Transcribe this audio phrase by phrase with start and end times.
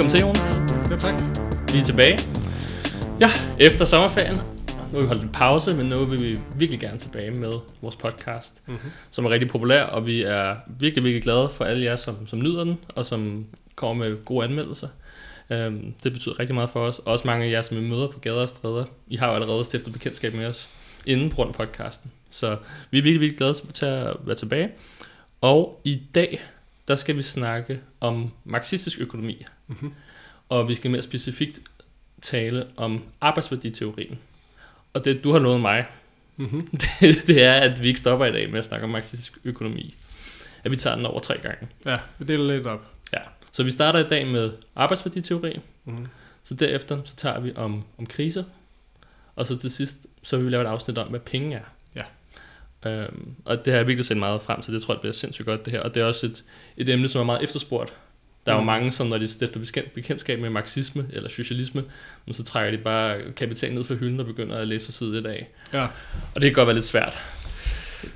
[0.00, 0.90] Velkommen til, Jonas.
[0.90, 1.22] Ja, tak.
[1.72, 2.18] Vi er tilbage
[3.20, 4.36] Ja, efter sommerferien.
[4.92, 7.96] Nu har vi holdt en pause, men nu vil vi virkelig gerne tilbage med vores
[7.96, 8.90] podcast, mm-hmm.
[9.10, 12.38] som er rigtig populær, og vi er virkelig, virkelig glade for alle jer, som, som
[12.38, 14.88] nyder den, og som kommer med gode anmeldelser.
[15.50, 16.98] Um, det betyder rigtig meget for os.
[16.98, 18.84] Også mange af jer, som vi møder på gader og stræder.
[19.08, 20.70] I har jo allerede stiftet bekendtskab med os
[21.06, 22.10] inden på grund af podcasten.
[22.30, 22.56] Så
[22.90, 24.70] vi er virkelig, virkelig glade til at være tilbage.
[25.40, 26.42] Og i dag,
[26.88, 29.44] der skal vi snakke om marxistisk økonomi.
[29.70, 29.92] Mm-hmm.
[30.48, 31.60] Og vi skal mere specifikt
[32.22, 34.18] tale om arbejdsværditeorien.
[34.92, 35.86] Og det, du har lovet mig,
[36.40, 36.66] Mm-hmm.
[37.00, 39.94] det, det er, at vi ikke stopper i dag med at snakke om marxistisk økonomi.
[40.64, 41.68] At vi tager den over tre gange.
[41.86, 42.90] Ja, vi deler lidt op.
[43.12, 43.18] Ja.
[43.52, 45.60] Så vi starter i dag med arbejdsværditeori.
[45.84, 46.06] Mm-hmm.
[46.42, 48.44] Så derefter så tager vi om, om kriser.
[49.36, 51.64] Og så til sidst, så vil vi lave et afsnit om, hvad penge er.
[51.96, 52.90] Ja.
[52.90, 54.74] Øhm, og det har jeg virkelig set meget frem til.
[54.74, 55.80] Det tror jeg bliver sindssygt godt det her.
[55.80, 56.44] Og det er også et,
[56.76, 57.92] et emne, som er meget efterspurgt.
[58.46, 58.66] Der er jo Mm.
[58.66, 61.84] mange, som når de stifter bekendt- bekendtskab med marxisme eller socialisme,
[62.32, 65.26] så trækker de bare kapital ned fra hylden og begynder at læse fra side 1
[65.26, 65.48] af.
[65.74, 65.82] Ja,
[66.34, 67.18] Og det kan godt være lidt svært.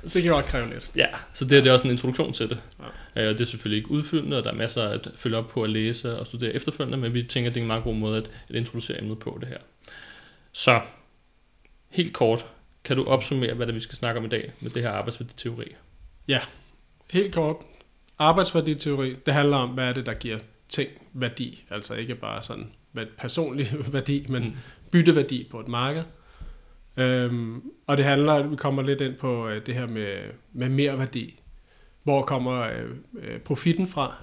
[0.03, 0.91] det kan godt kræve lidt.
[0.95, 2.57] Ja, så det, det er også en introduktion til det.
[3.15, 3.21] Ja.
[3.23, 3.29] Ja.
[3.29, 5.69] Og det er selvfølgelig ikke udfyldende, og der er masser at følge op på at
[5.69, 8.29] læse og studere efterfølgende, men vi tænker, at det er en meget god måde at,
[8.49, 9.57] at introducere emnet på det her.
[10.51, 10.81] Så,
[11.89, 12.45] helt kort,
[12.83, 14.89] kan du opsummere, hvad det er, vi skal snakke om i dag med det her
[14.89, 15.75] arbejdsværditeori?
[17.09, 17.55] Helt kort.
[18.19, 21.63] Arbejdsværditeori, det handler om, hvad er det, der giver ting værdi.
[21.69, 22.71] Altså ikke bare sådan
[23.17, 24.53] personlig værdi, men Mm.
[24.91, 26.03] bytteværdi på et marked.
[26.97, 30.17] Øhm, og det handler, vi kommer lidt ind på øh, det her med,
[30.53, 31.39] med mere værdi.
[32.03, 34.15] Hvor kommer øh, øh, profitten fra?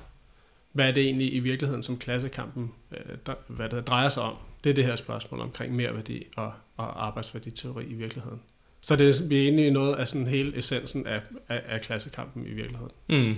[0.72, 4.34] Hvad er det egentlig i virkeligheden, som klassekampen øh, der, hvad det drejer sig om?
[4.64, 8.40] Det er det her spørgsmål omkring mere værdi og, og arbejdsværditeori i virkeligheden.
[8.80, 12.46] Så det er, vi er i noget af sådan hele essensen af, af, af klassekampen
[12.46, 12.92] i virkeligheden.
[13.08, 13.36] Mm.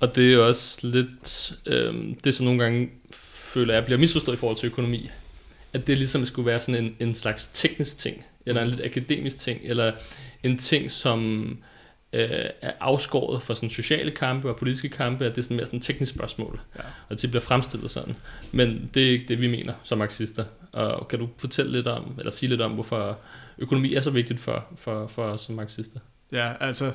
[0.00, 4.38] Og det er også lidt øhm, det, som nogle gange føler jeg bliver misforstået i
[4.38, 5.08] forhold til økonomi.
[5.72, 9.38] At det ligesom skulle være sådan en, en slags teknisk ting, eller en lidt akademisk
[9.38, 9.92] ting, eller
[10.42, 11.48] en ting, som
[12.12, 12.30] øh,
[12.62, 15.78] er afskåret fra sådan sociale kampe og politiske kampe, at det er sådan mere sådan
[15.78, 16.60] et teknisk spørgsmål.
[16.76, 16.82] Ja.
[17.08, 18.16] Og det bliver fremstillet sådan.
[18.52, 20.44] Men det er ikke det, vi mener som marxister.
[20.72, 23.18] Og kan du fortælle lidt om, eller sige lidt om, hvorfor
[23.58, 26.00] økonomi er så vigtigt for, for, for os som marxister?
[26.32, 26.92] Ja, altså,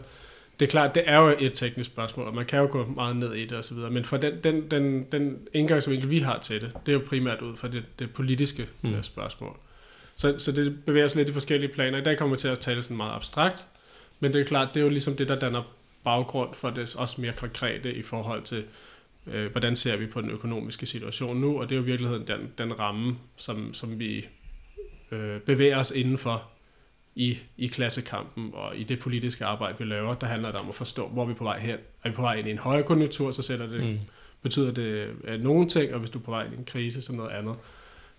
[0.60, 3.16] det er klart, det er jo et teknisk spørgsmål, og man kan jo gå meget
[3.16, 6.72] ned i det osv., men for den, den, den, den indgangsvinkel, vi har til det,
[6.86, 8.90] det er jo primært ud fra det, det politiske Mm.
[8.90, 9.04] mm.
[9.04, 9.58] spørgsmål.
[10.16, 11.98] Så, så det bevæger sig lidt i forskellige planer.
[11.98, 13.66] I dag kommer vi til at tale sådan meget abstrakt,
[14.20, 15.64] men det er klart, det er jo ligesom det, der danner
[16.04, 18.64] baggrund for det også mere konkrete i forhold til,
[19.28, 22.28] øh, hvordan ser vi på den økonomiske situation nu, og det er jo i virkeligheden
[22.28, 24.26] den, den ramme, som, som vi
[25.12, 26.50] øh, bevæger os indenfor
[27.16, 30.76] i, i klassekampen og i det politiske arbejde, vi laver, der handler det om at
[30.76, 31.78] forstå, hvor vi er på vej hen.
[32.04, 34.00] Er vi på vej ind i en højere konjunktur, så sætter det, mm.
[34.42, 37.02] Betyder det øh, nogle ting, og hvis du er på vej ind i en krise,
[37.02, 37.56] så noget andet.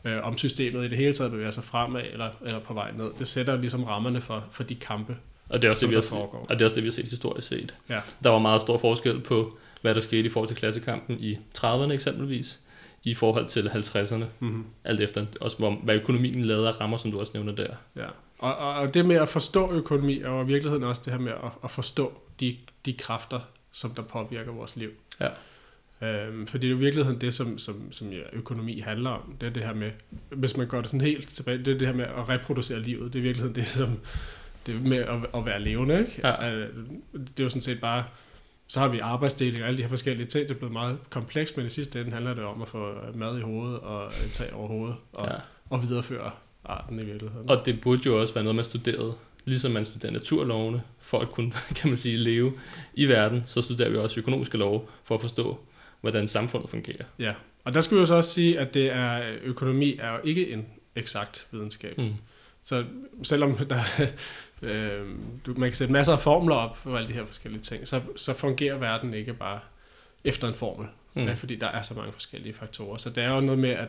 [0.05, 3.10] Øh, om systemet i det hele taget bevæger sig fremad eller, eller på vej ned.
[3.19, 5.16] Det sætter ligesom rammerne for, for de kampe,
[5.49, 6.47] Og det er også det, vi har, foregår.
[6.49, 7.75] og det er også det, vi har set historisk set.
[7.91, 8.00] Ja.
[8.25, 11.91] Der var meget stor forskel på, hvad der skete i forhold til klassekampen i 30'erne
[11.93, 12.61] eksempelvis,
[13.05, 14.65] i forhold til 50'erne, Mm-hmm.
[14.85, 17.75] alt efter også, hvor, hvad økonomien lavede af rammer, som du også nævner der.
[17.97, 18.07] Ja.
[18.39, 21.33] Og, og, og det med at forstå økonomi, jo i virkeligheden også det her med
[21.33, 22.57] at, at forstå de,
[22.87, 23.41] de kræfter,
[23.73, 24.91] som der påvirker vores liv.
[25.21, 25.29] Ja.
[26.03, 29.37] Øhm, fordi det er jo i virkeligheden det, som, som, som ja, økonomi handler om.
[29.41, 29.91] Det er det her med,
[30.31, 33.13] hvis man går det sådan helt tilbage, det er det her med at reproducere livet.
[33.13, 34.01] Det er i virkeligheden det, som
[34.67, 36.01] det med at, at være levende.
[36.01, 36.21] Ikke?
[36.25, 36.51] Ja.
[36.53, 36.69] Øh,
[37.13, 38.05] Det er jo sådan set bare,
[38.67, 40.49] så har vi arbejdsdeling og alle de her forskellige ting.
[40.49, 43.39] Det er blevet meget komplekst, men i sidste ende handler det om at få mad
[43.39, 45.35] i hovedet og tag over hovedet og, Ja.
[45.71, 46.31] og videreføre
[46.65, 47.51] arten i virkeligheden.
[47.51, 49.15] Og det burde jo også være noget, man studerede.
[49.45, 52.53] Ligesom man studerer naturlovene, for at kunne, kan man sige, leve
[52.95, 55.59] i verden, så studerer vi også økonomiske love, for at forstå,
[56.01, 57.05] hvordan samfundet fungerer.
[57.19, 60.19] Ja, og der skal vi jo så også sige, at det er, økonomi er jo
[60.25, 60.67] ikke en
[60.97, 61.99] eksakt videnskab.
[61.99, 62.15] Mm.
[62.65, 62.85] Så
[63.23, 63.83] selvom der,
[64.62, 65.09] øh,
[65.47, 68.00] du, man kan sætte masser af formler op for alle de her forskellige ting, så,
[68.17, 69.61] så fungerer verden ikke bare
[70.25, 70.87] efter en formel,
[71.17, 71.23] Mm.
[71.27, 72.97] ja, fordi der er så mange forskellige faktorer.
[72.97, 73.88] Så det er jo noget med, at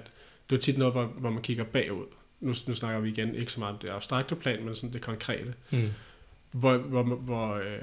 [0.49, 2.05] det er tit noget, hvor, hvor man kigger bagud.
[2.39, 5.01] Nu, nu snakker vi igen ikke så meget om det abstrakte plan, men sådan det
[5.01, 5.53] konkrete.
[5.71, 5.89] Mm.
[6.51, 7.79] hvor, hvor, hvor, øh,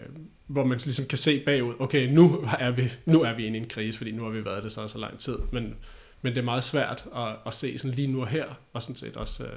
[0.46, 3.62] hvor man ligesom kan se bagud, okay, nu er vi, nu er vi inde i
[3.62, 5.74] en krise, fordi nu har vi været det så så lang tid, men,
[6.22, 8.96] men det er meget svært at, at se sådan lige nu og her, og sådan
[8.96, 9.50] set også øh,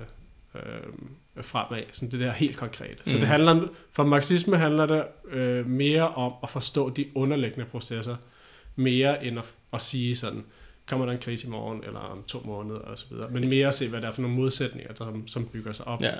[0.55, 0.83] øh,
[1.41, 2.97] fremad, sådan det der helt konkrete.
[3.05, 3.19] Så Mm.
[3.19, 8.15] det handler, for marxisme handler det øh, mere om at forstå de underliggende processer,
[8.75, 10.43] mere end at, at sige sådan,
[10.87, 13.29] kommer der en krise i morgen, eller om to måneder, og så videre.
[13.29, 16.01] Men mere at se, hvad der er for nogle modsætninger, der, som bygger sig op,
[16.01, 16.11] Ja,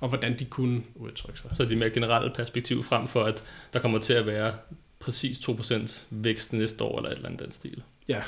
[0.00, 1.50] og hvordan de kunne udtrykke sig.
[1.56, 4.54] så det er mere generelle perspektiv frem for, at der kommer til at være
[5.00, 7.82] præcis 2% vækst næste år, eller et eller andet den stil.
[8.08, 8.22] Ja.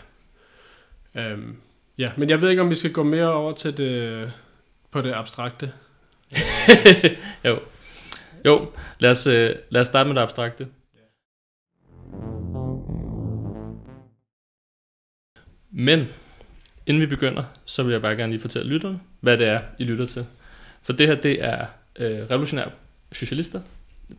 [1.14, 1.56] Øhm,
[1.98, 4.32] Ja, men jeg ved ikke, om vi skal gå mere over til det,
[4.90, 5.72] på det abstrakte.
[7.44, 7.60] jo.
[8.44, 10.68] Jo, lad os, øh, lad os starte med det abstrakte.
[15.70, 16.08] Men
[16.86, 19.84] inden vi begynder, så vil jeg bare gerne lige fortælle lytterne, hvad det er, I
[19.84, 20.26] lytter til.
[20.82, 22.68] For det her, det er øh, Revolutionær
[23.12, 23.60] Socialister,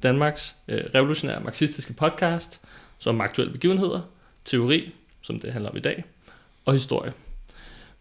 [0.04, 2.62] Danmarks øh, revolutionære marxistiske podcast,
[3.00, 4.02] som aktuelle begivenheder,
[4.46, 6.04] teori, som det handler om i dag,
[6.66, 7.14] og historie.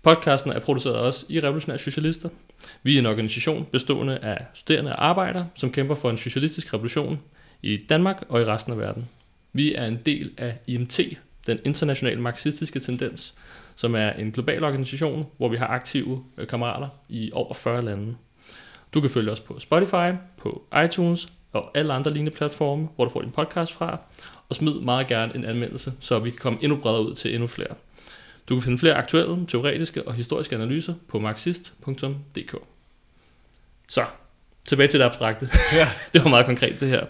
[0.06, 2.28] Podcasten er produceret også i Revolutionære Socialister.
[2.82, 7.20] Vi er en organisation bestående af studerende og arbejdere, som kæmper for en socialistisk revolution
[7.62, 9.08] i Danmark og i resten af verden.
[9.52, 11.00] Vi er en del af IMT,
[11.46, 13.34] den internationale marxistiske tendens,
[13.76, 18.16] som er en global organisation, hvor vi har aktive øh, kammerater i over 40 lande.
[18.94, 23.10] Du kan følge os på Spotify, på iTunes og alle andre lignende platforme, hvor du
[23.10, 23.98] får din podcast fra,
[24.48, 27.46] og smid meget gerne en anmeldelse, så vi kan komme endnu bredere ud til endnu
[27.46, 27.74] flere.
[28.48, 32.56] Du kan finde flere aktuelle, teoretiske og historiske analyser på marxist.dk.
[33.88, 34.04] Så,
[34.64, 35.48] tilbage til det abstrakte.
[35.72, 35.88] Ja.
[36.12, 37.06] det var meget konkret det her.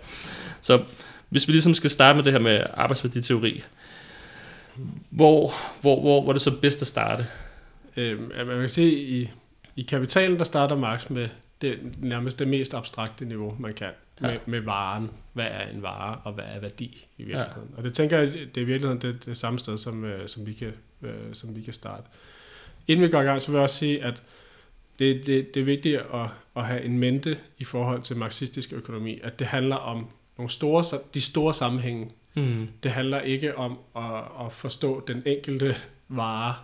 [0.61, 0.83] Så
[1.29, 3.65] hvis vi ligesom skal starte med det her med arbejdsværditeori,
[5.11, 7.27] hvor, hvor, hvor, hvor er det så bedst at starte?
[7.97, 9.31] Øhm, man kan se, i,
[9.77, 11.29] i kapitalen, der starter Marx med
[11.61, 13.91] det nærmest det mest abstrakte niveau, man kan.
[14.23, 14.27] Ja.
[14.27, 15.11] Med, med varen.
[15.33, 17.69] Hvad er en vare, og hvad er værdi i virkeligheden?
[17.71, 17.77] Ja.
[17.77, 20.47] Og det tænker jeg, det er i virkeligheden det, det samme sted, som, øh, som,
[20.47, 22.03] vi kan, øh, som vi kan starte.
[22.89, 24.23] Inden vi går i gang, så vil jeg også sige, at
[24.99, 29.21] det, det, det er vigtigt at, at have en mente i forhold til marxistisk økonomi,
[29.23, 30.07] at det handler om
[30.39, 30.85] nogle store,
[31.15, 32.11] de store sammenhænge.
[32.35, 32.69] Hmm.
[32.83, 35.77] Det handler ikke om at, at forstå den enkelte
[36.09, 36.55] vare,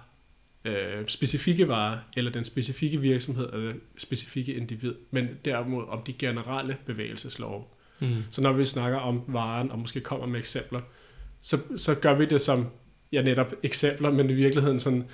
[0.64, 6.76] øh, specifikke vare, eller den specifikke virksomhed, eller specifikke individ, men derimod om de generelle
[6.86, 7.64] bevægelseslove.
[7.98, 8.22] Hmm.
[8.30, 10.80] Så når vi snakker om varen, og måske kommer med eksempler,
[11.40, 12.66] så, så gør vi det som,
[13.12, 15.04] ja netop eksempler, men i virkeligheden sådan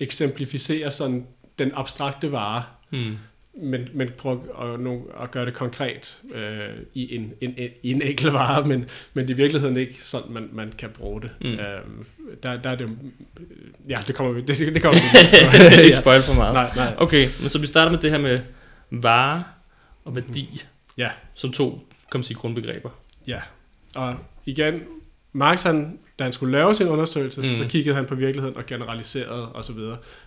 [0.00, 1.26] eksemplificerer sådan
[1.58, 3.16] den abstrakte vare, Hmm.
[3.62, 7.90] men, men prøv at, nu, at gøre det konkret øh, i, en, en, en, i
[7.90, 8.84] en enkelt vare, men,
[9.14, 11.30] men det er i virkeligheden ikke sådan, man, man kan bruge det.
[11.40, 11.46] Mm.
[11.46, 12.06] Øhm,
[12.42, 12.88] der, der er det
[13.88, 15.00] ja, det kommer vi, det, det kommer
[15.76, 16.54] vi ikke spoil for meget.
[16.54, 16.94] Nej, nej.
[16.98, 18.40] Okay, men så vi starter med det her med
[18.90, 19.44] vare
[20.04, 20.62] og værdi,
[20.98, 21.70] Ja, som to,
[22.12, 22.90] kan man sige, grundbegreber.
[23.26, 23.40] ja.
[23.94, 24.16] Og
[24.46, 24.80] igen,
[25.32, 27.46] Marx, han, da han skulle lave sin undersøgelse, Mm.
[27.46, 27.52] mm.
[27.54, 29.76] så kiggede han på virkeligheden og generaliserede osv.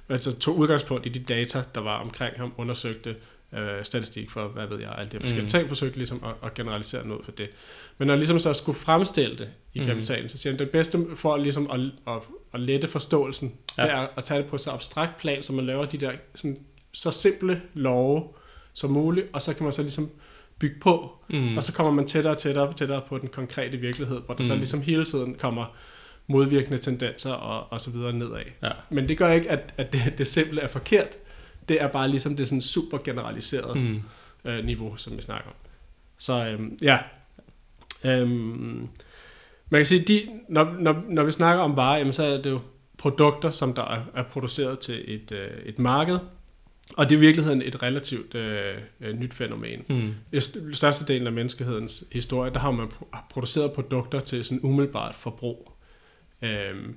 [0.10, 3.16] Altså tog udgangspunkt i de data, der var omkring ham, undersøgte
[3.58, 5.46] øh, statistik for, hvad ved jeg, alle de forskellige Mm.
[5.46, 5.50] mm.
[5.50, 7.50] ting, forsøgte ligesom at, at generalisere noget for det.
[7.98, 9.86] Men når ligesom så skulle fremstille det i Mm.
[9.86, 11.80] kapitalen, så siger han, det bedste for ligesom at,
[12.16, 12.22] at,
[12.54, 13.84] at lette forståelsen, ja.
[13.84, 16.58] det er at tage det på så abstrakt plan, så man laver de der sådan,
[16.94, 18.24] så simple love
[18.74, 20.10] som muligt, og så kan man så ligesom
[20.62, 21.58] bygge på, Mm.
[21.58, 24.44] og så kommer man tættere og tættere og tættere på den konkrete virkelighed, hvor der
[24.44, 24.48] mm.
[24.48, 25.66] så ligesom hele tiden kommer
[26.28, 28.42] modvirkende tendenser og, og så videre nedad.
[28.64, 28.70] Ja.
[28.90, 31.08] Men det gør ikke, at, at det, det simple er forkert.
[31.70, 33.80] Det er bare ligesom det sådan super generaliserede.
[33.80, 34.02] Mm.
[34.46, 35.56] øh, niveau, som vi snakker om.
[36.18, 36.98] Så øhm, ja.
[38.04, 38.90] Øhm,
[39.70, 42.50] man kan sige, de, når, når, når vi snakker om varer, jamen, så er det
[42.50, 42.60] jo
[42.98, 46.20] produkter, som der er, er produceret til et, øh, et marked.
[46.98, 49.86] Og det er i virkeligheden et relativt øh, øh, nyt fænomen.
[49.90, 50.14] Mm.
[50.74, 55.72] Størstedelen af menneskehedens historie, der har man pro- produceret produkter til sådan umiddelbart forbrug.
[56.42, 56.96] Øhm,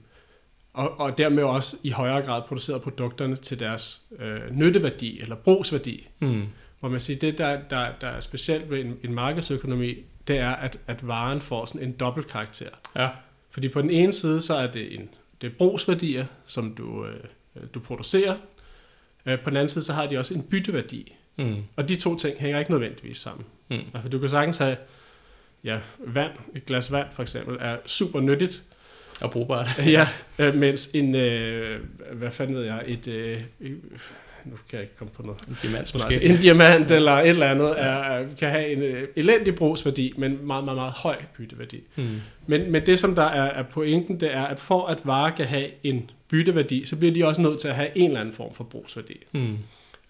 [0.72, 6.08] og, og dermed også i højere grad produceret produkterne til deres øh, nytteværdi eller brugsværdi.
[6.18, 6.42] Mm.
[6.80, 9.94] Hvor man siger, det der, der, der er specielt ved en, en markedsøkonomi,
[10.28, 12.68] det er, at, at varen får sådan en dobbelt karakter.
[12.96, 13.08] Ja.
[13.50, 15.08] Fordi på den ene side, så er det en
[15.40, 18.36] det er brugsværdier, som du, øh, du producerer.
[19.26, 21.16] Øh, på den anden side, så har de også en bytteværdi.
[21.36, 21.56] Mm.
[21.76, 23.46] Og de to ting hænger ikke nødvendigvis sammen.
[23.70, 23.80] Mm.
[23.94, 24.76] Altså, du kan sagtens have
[25.64, 28.62] ja, vand, et glas vand for eksempel, er super nyttigt,
[29.20, 29.78] Og brugbart.
[29.86, 31.80] ja, øh, mens en, øh,
[32.12, 33.40] hvad fanden ved jeg, et, øh,
[34.44, 36.22] nu kan jeg ikke komme på noget, En diamant måske.
[36.22, 40.64] en diamant eller et eller andet, er, kan have en øh, elendig brugsværdi, men meget,
[40.64, 41.80] meget, meget høj bytteværdi.
[41.96, 42.20] Mm.
[42.46, 45.46] Men, men det, som der er, er pointen, det er, at for at varer kan
[45.46, 48.54] have en bytteværdi, så bliver de også nødt til at have en eller anden form
[48.54, 49.16] for brugsværdi.
[49.32, 49.58] Mm.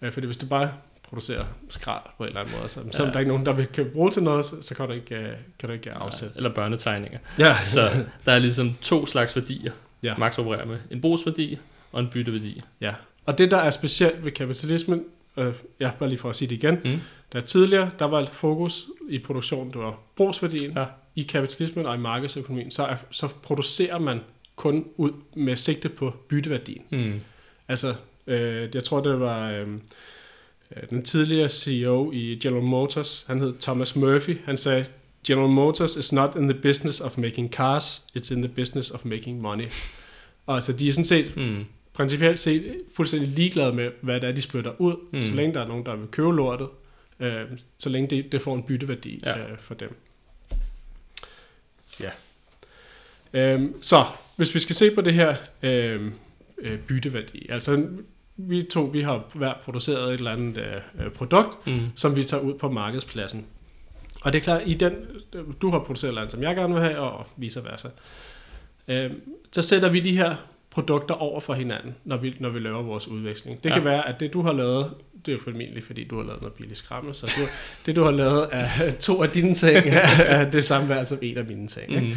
[0.01, 0.71] Øh, fordi hvis du bare
[1.03, 2.85] producerer skrald på en eller anden måde, så, ja.
[2.85, 2.91] Ja.
[2.91, 4.93] selvom der er ikke nogen, der vil, kan bruge til noget, så, så kan du
[4.93, 6.33] ikke, øh, kan du ikke afsætte.
[6.37, 7.19] Eller børnetegninger.
[7.39, 7.89] Ja, Så
[8.25, 9.71] der er ligesom to slags værdier,
[10.03, 10.13] Ja.
[10.17, 10.77] Max opererer med.
[10.91, 11.59] En brugsværdi
[11.91, 12.61] og en bytteværdi.
[12.81, 12.93] ja.
[13.25, 15.03] Og det, der er specielt ved kapitalismen,
[15.37, 16.99] øh, ja, bare lige for at sige det igen, Mm.
[17.33, 20.71] der tidligere, der var et fokus i produktionen, det var brugsværdien.
[20.77, 20.85] Ja.
[21.15, 24.19] I kapitalismen og i markedsøkonomien, så, er, så producerer man
[24.55, 26.81] kun ud med sigte på bytteværdien.
[26.89, 27.19] Mm.
[27.67, 27.95] Altså,
[28.27, 29.67] øh, jeg tror, det var øh,
[30.75, 34.85] øh, den tidligere CEO i General Motors, han hed Thomas Murphy, han sagde,
[35.27, 39.05] General Motors is not in the business of making cars, it's in the business of
[39.05, 39.65] making money.
[40.45, 41.65] Og altså, de er sådan set Mm.
[41.95, 45.21] Principielt set fuldstændig ligeglade med, hvad det er, de spytter ud, Mm.
[45.21, 46.67] så længe der er nogen, der vil købe lortet,
[47.19, 47.41] øh,
[47.77, 49.37] så længe det, det får en bytteværdi Ja.
[49.39, 49.95] øh, for dem.
[51.99, 52.09] Ja.
[53.33, 56.11] Øhm, så, hvis vi skal se på det her øh,
[56.57, 57.87] øh, bytteværdi, altså
[58.37, 60.57] vi to, vi har hver produceret et eller andet
[60.99, 61.79] øh, produkt, Mm.
[61.95, 63.45] som vi tager ud på markedspladsen.
[64.21, 64.93] Og det er klart, i den,
[65.61, 67.87] du har produceret et eller andet, som jeg gerne vil have, og vice versa.
[68.87, 69.11] Øh,
[69.51, 70.35] så sætter vi de her
[70.75, 73.63] produkter over for hinanden, når vi, når vi laver vores udveksling.
[73.63, 73.75] Det Ja.
[73.75, 74.93] kan være, at det du har lavet,
[75.25, 77.47] det er jo formentlig, fordi du har lavet noget billig skrammel, så du,
[77.85, 81.17] det du har lavet er to af dine ting, er, er det samme værd som
[81.21, 81.89] en af mine ting.
[81.95, 82.01] Ikke?
[82.07, 82.13] Mm.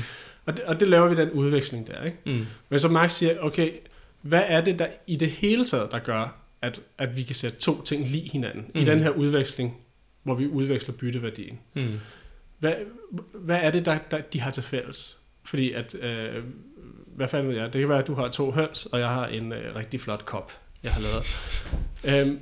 [0.47, 2.05] Og, det, og det laver vi den udveksling der.
[2.05, 2.17] Ikke?
[2.27, 2.47] Mm.
[2.69, 3.71] Men så Max siger, okay,
[4.23, 7.59] hvad er det der i det hele taget, der gør, at, at vi kan sætte
[7.59, 8.81] to ting lige hinanden mm.
[8.81, 9.77] i den her udveksling,
[10.23, 11.59] hvor vi udveksler bytteværdien?
[11.75, 11.89] Mm.
[12.59, 12.75] Hvad,
[13.35, 15.19] hvad er det, der, der de har til fælles?
[15.45, 16.45] Fordi at, øh,
[17.19, 19.27] hvad fanden ved jeg, det kan være, at du har to høns, og jeg har
[19.27, 21.25] en øh, rigtig flot kop, jeg har lavet.
[22.27, 22.39] øhm,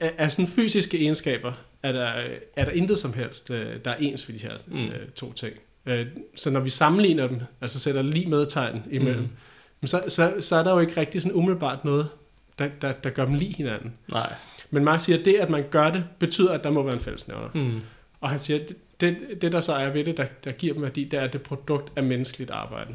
[0.00, 1.52] er, er sådan fysiske egenskaber,
[1.82, 2.12] er der,
[2.56, 4.84] er der intet som helst, øh, der er ens ved de her Mm.
[4.86, 5.54] øh, to ting.
[5.86, 9.28] Øh, så når vi sammenligner dem, altså sætter lige medtegn imellem,
[9.80, 9.86] Mm.
[9.86, 12.08] så, så, så er der jo ikke rigtig sådan umiddelbart noget,
[12.58, 13.92] der, der, der gør dem lige hinanden.
[14.10, 14.32] Nej.
[14.70, 17.00] Men Mark siger, at det, at man gør det, betyder, at der må være en
[17.00, 17.48] fællesnævner.
[17.54, 17.80] Mm.
[18.20, 20.72] Og han siger, at det, det, det der så er ved det, der, der giver
[20.74, 22.90] dem værdi, det er, at det produkt er menneskeligt arbejde.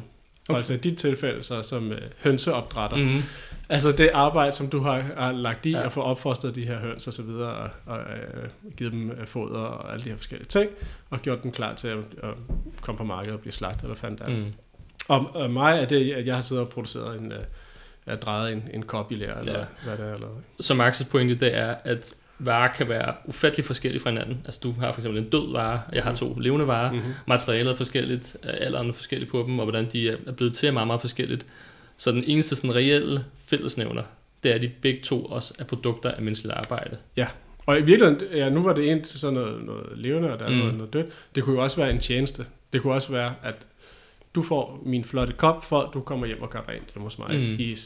[0.48, 0.56] Okay.
[0.56, 2.96] Altså i dit tilfælde, så som øh, hønseopdrætter.
[2.96, 3.02] Mm.
[3.02, 3.22] Mm.
[3.68, 5.84] Altså det arbejde, som du har, har lagt i Ja.
[5.84, 9.26] at få opfostret de her høns og så videre, og, og øh, givet dem øh,
[9.26, 10.70] foder og alle de her forskellige ting,
[11.10, 12.30] og gjort dem klar til at, at
[12.80, 14.28] komme på markedet og blive slagtet, eller fandt der.
[14.28, 14.44] Mm.
[15.08, 18.62] Og, og mig er det, at jeg har siddet og produceret en, øh, drejet en,
[18.72, 19.64] en kop i lær, eller ja.
[19.84, 20.14] hvad det er.
[20.14, 20.28] Eller,
[20.60, 24.42] Så Max's pointe, det er, at varer kan være ufattelig forskellige fra hinanden.
[24.44, 26.92] Altså du har for eksempel en død vare, jeg har to levende varer.
[26.92, 27.12] mm-hmm.
[27.26, 30.66] Materialet er forskelligt, øh, alderen er forskellig på dem, og hvordan de er blevet til
[30.66, 31.46] er meget, meget forskelligt.
[31.96, 34.02] Så den eneste sådan reelle fællesnævner,
[34.42, 36.96] det er, at de begge to også er produkter af menneskeligt arbejde.
[37.66, 40.50] Og i virkeligheden, ja, nu var det egentlig sådan noget, noget levende, og der er
[40.50, 40.56] mm.
[40.56, 41.06] noget, noget dødt.
[41.34, 42.46] Det kunne jo også være en tjeneste.
[42.72, 43.56] Det kunne også være, at
[44.38, 47.28] du får min flotte kop, for at du kommer hjem og gør rent hos mig
[47.30, 47.36] Mm.
[47.40, 47.56] mm.
[47.58, 47.76] i øh,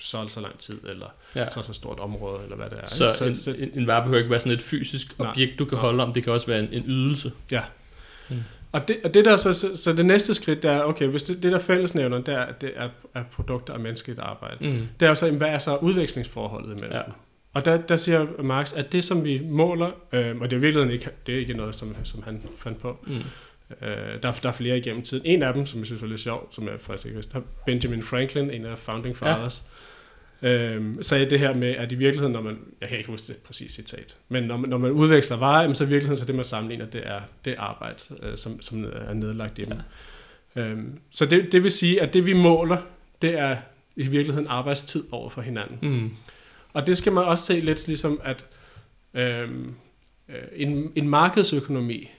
[0.00, 1.40] så så lang tid, eller Ja.
[1.40, 1.48] ja.
[1.48, 2.86] så så stort område, eller hvad det er.
[2.86, 3.18] Så, ikke?
[3.18, 5.28] så en, så, en, en vare behøver ikke være sådan et fysisk Nej.
[5.30, 5.82] objekt, du kan Nej.
[5.82, 6.12] holde om.
[6.12, 7.32] Det kan også være en, en ydelse.
[8.72, 11.22] og, det, og det der så, så, så det næste skridt, det er, okay, hvis
[11.22, 14.56] det, det der fællesnævner, det er, det er, er produkter af menneskeligt arbejde.
[14.68, 14.88] Mm.
[15.00, 16.98] Det er jo så, jamen, hvad er så udvekslingsforholdet imellem Ja.
[16.98, 17.02] ja.
[17.54, 20.60] Og der, der siger Marx, at det som vi måler, øh, og det er i
[20.60, 23.14] virkeligheden ikke, det er ikke noget, som, som han fandt på, Mm.
[23.82, 25.26] Øh, der, der er flere igennem tiden.
[25.26, 28.02] En af dem, som jeg synes var lidt sjov, som jeg faktisk ikke vidste, Benjamin
[28.02, 29.16] Franklin, en af Founding.
[29.16, 29.64] Fathers,
[30.42, 30.48] ja.
[30.48, 33.36] øhm, sagde det her med, at i virkeligheden, når man, jeg kan ikke huske det
[33.36, 36.34] præcis citat, men når man, når man udveksler varer, jamen, så i virkeligheden, så det
[36.34, 39.78] man sammenligner, det er det arbejde, øh, som, som er nedlagt i dem.
[40.56, 40.60] Ja.
[40.62, 42.78] Øhm, så det, det vil sige, at det vi måler,
[43.22, 43.56] det er
[43.96, 45.78] i virkeligheden arbejdstid over for hinanden.
[45.82, 46.10] Mm.
[46.72, 48.44] Og det skal man også se lidt ligesom, at
[49.14, 49.74] øhm,
[50.28, 52.10] øh, en, en markedsøkonomi,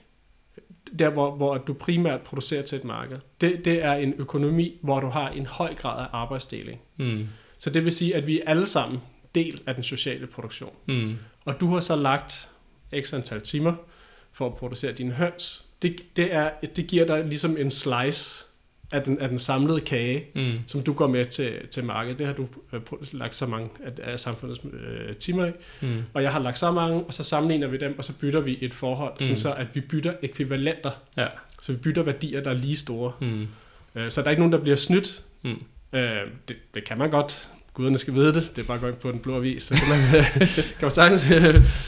[0.98, 5.00] der hvor, hvor du primært producerer til et marked, det, det er en økonomi, hvor
[5.00, 6.80] du har en høj grad af arbejdsdeling.
[6.96, 7.26] Mm.
[7.58, 9.00] Så det vil sige, at vi er alle sammen
[9.34, 10.72] del af den sociale produktion.
[10.86, 11.16] Mm.
[11.44, 12.48] Og du har så lagt
[13.00, 13.74] x antal timer
[14.32, 15.64] for at producere dine høns.
[15.82, 18.44] Det, det, er, det giver dig ligesom en slice
[18.92, 20.52] af den, af den samlede kage, Mm.
[20.66, 22.18] som du går med til, til markedet.
[22.18, 22.80] Det har du øh,
[23.12, 25.50] lagt så mange af, af samfundets øh, timer i.
[25.80, 26.02] Mm.
[26.14, 28.58] Og jeg har lagt så mange, og så sammenligner vi dem, og så bytter vi
[28.60, 29.20] et forhold, Mm.
[29.20, 30.90] sådan så at vi bytter ekvivalenter.
[31.16, 31.26] Ja.
[31.62, 33.12] Så vi bytter værdier, der er lige store.
[33.20, 33.46] Mm.
[33.94, 35.22] Øh, Så der er ikke nogen, der bliver snydt.
[35.42, 35.50] Mm.
[35.92, 36.00] Øh,
[36.48, 37.48] Det, det kan man godt.
[37.74, 38.52] Guderne skal vide det.
[38.56, 39.62] Det er bare at gå ind på den blå avis.
[39.62, 40.00] Så kan man,
[40.78, 41.28] kan man sagtens,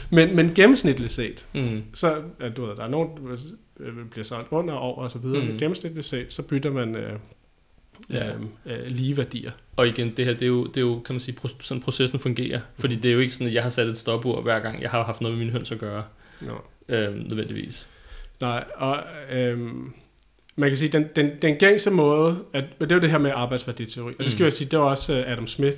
[0.09, 1.83] men, men gennemsnitligt set, Mm.
[1.93, 3.09] så ja, du ved, der er nogen,
[3.79, 5.37] øh, bliver solgt under og over og så videre.
[5.39, 5.43] Mm.
[5.45, 5.49] Mm.
[5.51, 7.19] Men gennemsnitligt set, så bytter man øh,
[8.13, 8.27] Ja.
[8.27, 9.51] øh, øh, lige værdier.
[9.75, 12.19] Og igen, det her, det er jo, det er jo kan man sige, sådan processen
[12.19, 12.59] fungerer.
[12.79, 14.89] Fordi det er jo ikke sådan, at jeg har sat et stopur hver gang, jeg
[14.89, 16.03] har haft noget med mine høns at gøre,
[16.41, 16.61] Nå.
[16.89, 17.89] øhm, nødvendigvis.
[18.41, 19.93] Nej, og øhm,
[20.55, 23.31] man kan sige, den, den, den gængse måde, at, det er jo det her med
[23.35, 24.45] arbejdsværditeori, og det skal Mm.
[24.45, 25.77] jeg sige, det var også øh, Adam Smith,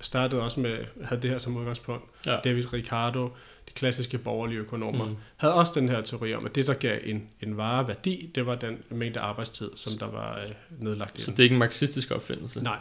[0.00, 2.04] startede også med, havde det her som udgangspunkt.
[2.26, 2.36] Ja.
[2.44, 3.28] David Ricardo,
[3.74, 5.16] klassiske borgerlige økonomer, Mm.
[5.36, 8.46] havde også den her teori om, at det, der gav en, en vare værdi, det
[8.46, 11.58] var den mængde arbejdstid, som der var øh, nedlagt i Så det er ikke en
[11.58, 12.62] marxistisk opfindelse.
[12.62, 12.78] Nej.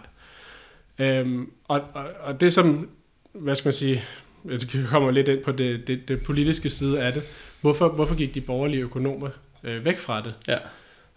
[1.00, 2.89] Øhm, og, og, og det som,
[3.33, 4.03] hvad skal man sige,
[4.50, 7.23] det kommer lidt ind på det, det, det politiske side af det.
[7.62, 9.29] Hvorfor, hvorfor gik de borgerlige økonomer
[9.63, 10.33] øh, væk fra det?
[10.47, 10.57] Ja.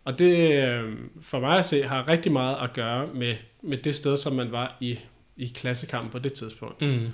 [0.04, 0.92] Og det, øh,
[1.22, 4.52] for mig at se, har rigtig meget at gøre med, med det sted, som man
[4.52, 4.98] var i,
[5.36, 6.82] i klassekampen på det tidspunkt.
[6.82, 7.06] Mm.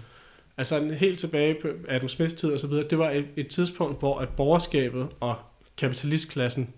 [0.56, 3.98] Altså helt tilbage på Adam Smiths tid og så videre, det var et, et tidspunkt,
[3.98, 5.34] hvor at borgerskabet og
[5.76, 6.70] kapitalistklassen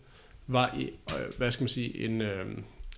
[0.47, 2.47] var i, øh, hvad skal man sige, en, øh,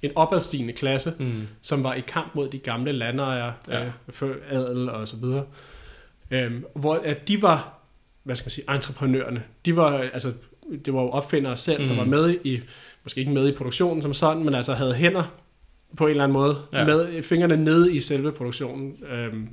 [0.02, 1.42] en opadstigende klasse, Mm.
[1.62, 3.85] som var i kamp mod de gamle landejere, Ja.
[3.85, 5.45] øh, før adel og så videre.
[6.30, 7.78] Øhm, hvor at de var,
[8.23, 9.42] hvad skal man sige, entreprenørerne.
[9.66, 10.33] De var, altså,
[10.85, 11.87] det var jo opfindere selv, mm.
[11.88, 11.99] der Mm.
[11.99, 12.61] var med i,
[13.04, 15.25] måske ikke med i produktionen som sådan, men altså havde hænder
[15.97, 16.85] på en eller anden måde, ja.
[16.85, 19.04] med fingrene nede i selve produktionen.
[19.11, 19.49] Øhm,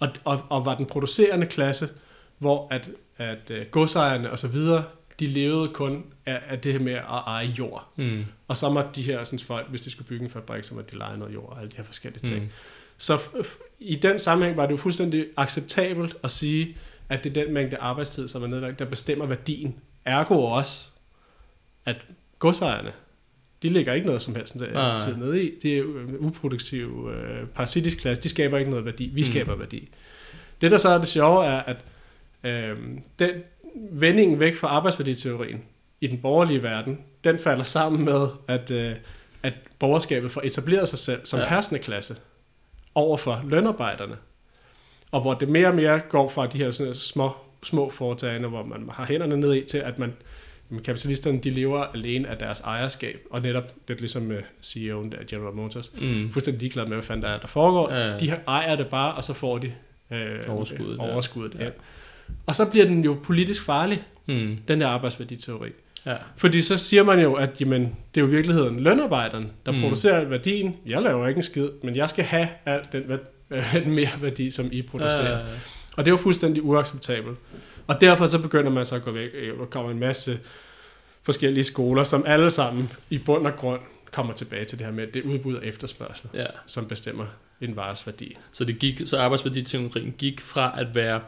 [0.00, 1.88] og, og, og var den producerende klasse,
[2.38, 4.84] hvor at, at uh, godsejerne og så videre,
[5.20, 7.88] de levede kun af, af det her med at eje jord.
[7.96, 8.24] Mm.
[8.48, 10.90] Og så måtte de her sådan, folk, hvis de skulle bygge en fabrik, så måtte
[10.90, 12.42] de lege noget jord og alle de her forskellige ting.
[12.42, 12.48] Mm.
[12.98, 13.18] Så
[13.80, 16.76] i den sammenhæng var det jo fuldstændig acceptabelt at sige,
[17.08, 19.76] at det er den mængde arbejdstid, som er nedlagt, der bestemmer værdien.
[20.04, 20.86] Ergo også,
[21.86, 21.96] at
[22.38, 22.92] godsejerne,
[23.62, 25.58] de lægger ikke noget som helst der, tid nede i.
[25.62, 28.22] Det er jo en uproduktiv, øh, parasitisk klasse.
[28.22, 29.10] De skaber ikke noget værdi.
[29.14, 29.24] Vi Mm.
[29.24, 29.88] skaber værdi.
[30.60, 31.76] Det, der så er det sjove, er, at
[32.44, 32.76] øh,
[33.18, 33.30] den
[33.90, 35.62] vendingen væk fra arbejdsværditeorien
[36.00, 38.92] i den borgerlige verden, den falder sammen med, at, øh,
[39.42, 41.48] at borgerskabet får etableret sig selv som ja.
[41.48, 42.16] herskende klasse
[42.94, 44.16] over for lønarbejderne.
[45.10, 47.30] Og hvor det mere og mere går fra de her sådan, små,
[47.62, 50.12] små foretagende, hvor man har hænderne ned i, til at man,
[50.84, 53.20] kapitalisterne de lever alene af deres ejerskab.
[53.30, 56.30] Og netop, det er ligesom med CEO'en der, General Motors, Mm.
[56.32, 57.92] fuldstændig ligeglad med, hvad fanden der er, der foregår.
[57.92, 58.18] Ja, ja.
[58.18, 59.72] De ejer det bare, og så får de
[60.12, 61.12] øh, Overskuddet, ja.
[61.12, 61.64] overskuddet Ja.
[61.64, 61.70] ja.
[62.46, 64.56] Og så bliver den jo politisk farlig, Mm.
[64.68, 65.68] den der arbejdsværditeori.
[66.06, 66.14] Ja.
[66.36, 67.82] Fordi så siger man jo, at jamen,
[68.14, 69.80] det er jo i virkeligheden lønarbejderen, der Mm.
[69.80, 70.76] producerer værdien.
[70.86, 74.08] Jeg laver ikke en skid, men jeg skal have alt den, væ- øh, den mere
[74.20, 75.38] værdi, som I producerer.
[75.38, 75.44] Ja.
[75.96, 77.38] Og det er jo fuldstændig uacceptabelt.
[77.90, 80.38] Og derfor så begynder man så at gå væk, øh, og kommer en masse
[81.22, 83.80] forskellige skoler, som alle sammen i bund og grund
[84.12, 86.46] kommer tilbage til det her med, at det er udbud og efterspørgsel, ja.
[86.66, 87.26] som bestemmer
[87.60, 88.36] en vares værdi.
[88.52, 91.20] Så, det gik, så arbejdsværditeorien gik fra at være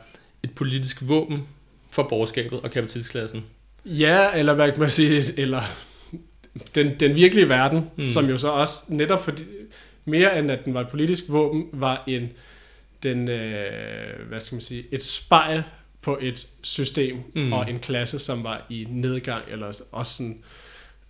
[0.43, 1.49] et politisk våben
[1.91, 3.45] for borgerskabet og kapitalistklassen.
[3.85, 5.63] Ja, eller hvad kan man sige, eller
[6.75, 7.91] den, den virkelige verden, Mm.
[7.97, 8.07] mm.
[8.07, 9.43] som jo så også netop fordi,
[10.05, 12.31] mere end at den var et politisk våben, var en,
[13.03, 15.63] den, øh, hvad skal man sige, et spejl
[16.03, 17.53] på et system Mm.
[17.53, 20.39] og en klasse, som var i nedgang, eller også sådan,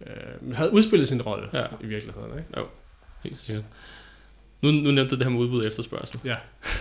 [0.07, 1.65] øh, havde udspillet sin rolle Ja.
[1.81, 2.39] i virkeligheden.
[2.39, 2.61] Ikke?
[3.25, 3.65] Helt sikkert.
[4.63, 6.21] Nu, nu nævnte du det her med udbud og efterspørgsel.
[6.25, 6.37] Ja.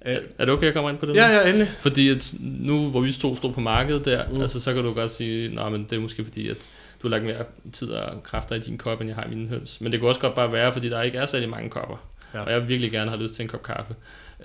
[0.00, 1.14] Er, er det okay, at jeg kommer ind på det?
[1.14, 1.70] ja, ja, endelig.
[1.78, 4.40] Fordi at nu, hvor vi to stod på markedet der, mm.
[4.40, 6.56] Altså, så kan du godt sige, nej, men det er måske fordi, at
[7.02, 9.48] du har lagt mere tid og kræfter i din kop, end jeg har i mine
[9.48, 9.80] høns.
[9.80, 11.96] Men det kunne også godt bare være, fordi der ikke er særlig mange kopper.
[12.34, 12.40] Ja.
[12.40, 13.94] Og jeg virkelig gerne har lyst til en kop kaffe.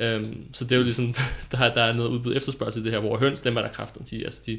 [0.03, 1.13] Um, så det er jo ligesom,
[1.51, 3.69] der, er- der er noget udbud efterspørgsel i det her, hvor høns, dem er der
[3.69, 4.01] kræfter.
[4.11, 4.51] De, altså, de,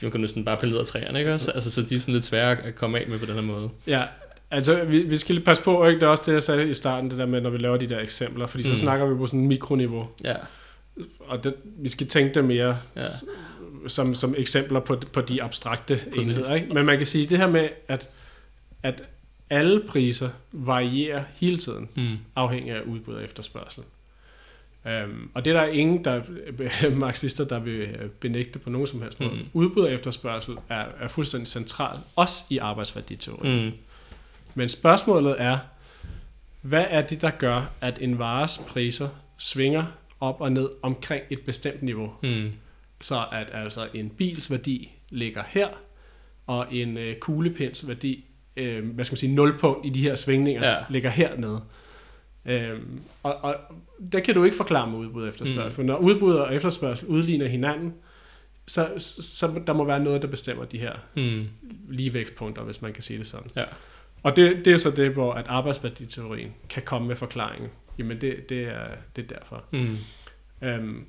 [0.00, 1.50] de man kan næsten bare pille ned af træerne, ikke også?
[1.50, 3.70] Altså, så de er sådan lidt svære at komme af med på den her måde.
[3.86, 4.02] Ja,
[4.50, 6.00] altså vi, vi skal lige passe på, ikke?
[6.00, 7.88] det er også det, jeg sagde i starten, det der med, når vi laver de
[7.88, 8.76] der eksempler, fordi så Mm.
[8.76, 10.08] snakker vi på sådan en mikroniveau.
[10.24, 10.34] Ja,
[11.20, 13.06] og det, vi skal tænke det mere ja,
[13.86, 16.28] som, som eksempler på, på de abstrakte Præcis.
[16.30, 16.54] enheder.
[16.54, 16.74] Ikke?
[16.74, 18.10] Men man kan sige det her med, at,
[18.82, 19.02] at
[19.50, 23.82] alle priser varierer hele tiden, mm, afhængig af udbud og efterspørgsel.
[25.04, 26.22] Um, og det er der ingen der,
[26.90, 29.30] marxister, der vil øh, benægte på nogen som helst måde.
[29.32, 29.38] Mm.
[29.52, 33.64] Udbud og efterspørgsel er, er fuldstændig centralt, også i arbejdsværditeorien.
[33.64, 33.72] mm,
[34.54, 35.58] Men spørgsmålet er,
[36.62, 39.84] hvad er det, der gør, at en vares priser svinger
[40.20, 42.12] op og ned omkring et bestemt niveau?
[42.22, 42.52] mm,
[43.00, 45.68] Så at altså en bils værdi ligger her,
[46.46, 48.24] og en øh, kuglepins værdi,
[48.56, 50.76] øh, hvad skal man sige, nulpunkt i de her svingninger, Ja.
[50.90, 51.60] ligger hernede.
[52.46, 53.54] Øhm, og, og
[54.12, 55.68] der kan du ikke forklare med udbud og efterspørgsel.
[55.68, 55.74] Mm.
[55.74, 57.94] For når udbud og efterspørgsel udligner hinanden,
[58.66, 58.88] så,
[59.20, 61.44] så der må være noget, der bestemmer de her mm,
[61.88, 63.46] ligevægtspunkter, hvis man kan sige det sådan.
[63.56, 63.64] ja,
[64.22, 67.70] Og det, det er så det, hvor at arbejdsværditeorien kan komme med forklaringen.
[67.98, 69.64] Jamen det, det, er, det er derfor.
[69.70, 69.96] mm,
[70.62, 71.04] Øhm,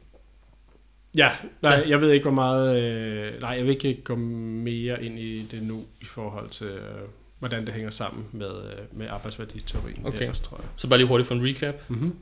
[1.16, 2.84] ja, nej, ja, jeg ved ikke, hvor meget...
[2.84, 7.08] Øh, nej, jeg vil ikke gå mere ind i det nu, i forhold til, øh,
[7.40, 10.06] hvordan det hænger sammen med, øh, med arbejdsværditeorien.
[10.06, 10.22] Okay.
[10.22, 10.68] Ellers, tror jeg.
[10.76, 11.76] Så bare lige hurtigt for en recap.
[11.90, 12.16] Mm-hmm.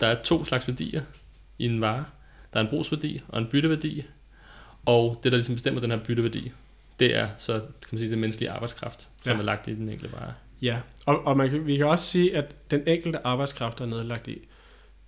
[0.00, 1.02] Der er to slags værdier
[1.58, 2.04] i en vare.
[2.52, 4.04] Der er en brugsværdi og en bytteværdi.
[4.86, 6.52] Og det, der ligesom bestemmer den her bytteværdi,
[7.00, 9.38] det er så kan man sige, det menneskelige arbejdskraft, som Ja.
[9.38, 10.32] er lagt i den enkelte vare.
[10.62, 10.76] Ja,
[11.06, 14.28] og, og man kan, vi kan også sige, at den enkelte arbejdskraft, der er nedlagt
[14.28, 14.38] i,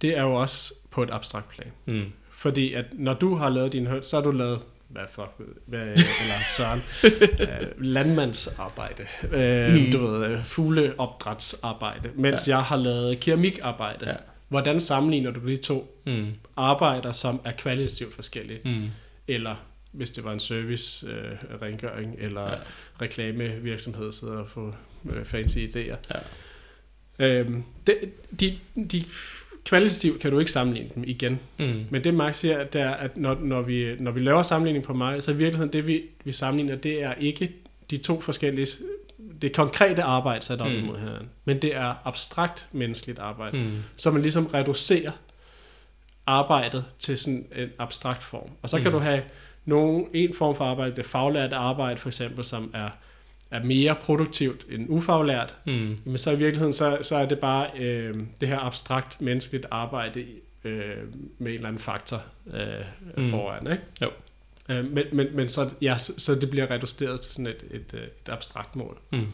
[0.02, 1.72] det er jo også på et abstrakt plan.
[1.86, 2.12] Mm.
[2.30, 5.30] Fordi at når du har lavet din høns, så har du lavet, hvad fuck,
[5.66, 6.82] hvad, eller Søren,
[7.40, 9.92] øh, landmandsarbejde, øh, Mm.
[9.92, 12.56] du ved, øh, fugleopdrætsarbejde, mens Ja.
[12.56, 14.08] jeg har lavet keramikarbejde.
[14.08, 14.14] Ja.
[14.48, 16.26] Hvordan sammenligner du de to Mm.
[16.56, 18.60] arbejder, som er kvalitativt forskellige?
[18.64, 18.88] Mm.
[19.28, 19.54] Eller
[19.92, 22.50] hvis det var en service, øh, rengøring eller Ja.
[22.50, 22.56] ja.
[23.02, 24.74] reklamevirksomhed, sidder og få
[25.10, 25.96] øh, fancy idéer.
[26.14, 26.18] Ja.
[27.18, 27.94] Øhm, de,
[28.40, 28.58] de,
[28.90, 29.04] de
[29.68, 31.40] kvalitativt kan du ikke sammenligne dem igen.
[31.58, 31.84] Mm.
[31.90, 34.94] Men det Max siger, det er, at når, når, vi, når vi laver sammenligning på
[34.94, 37.52] mig, så i virkeligheden det, vi, vi sammenligner, det er ikke
[37.90, 38.66] de to forskellige
[39.42, 40.76] det konkrete arbejde sat op Mm.
[40.76, 43.72] imod hinanden, men det er abstrakt menneskeligt arbejde, mm.
[43.96, 45.12] Så man ligesom reducerer
[46.26, 48.50] arbejdet til sådan en abstrakt form.
[48.62, 48.92] Og så kan Mm.
[48.92, 49.22] du have
[49.64, 52.88] nogen, en form for arbejde, det faglært arbejde for eksempel, som er,
[53.50, 55.96] er mere produktivt end ufaglært, Mm.
[56.04, 60.26] men så i virkeligheden, så, så er det bare øh, det her abstrakt menneskeligt arbejde
[60.64, 60.96] øh,
[61.38, 62.22] med en eller anden faktor
[62.54, 62.84] øh,
[63.24, 63.30] Mm.
[63.30, 63.82] foran, ikke?
[64.02, 64.10] Jo.
[64.68, 67.94] Øh, men, men, men så, ja, så, så det bliver reduceret til sådan et, et,
[67.94, 68.98] øh, et abstrakt mål.
[69.12, 69.26] Mm.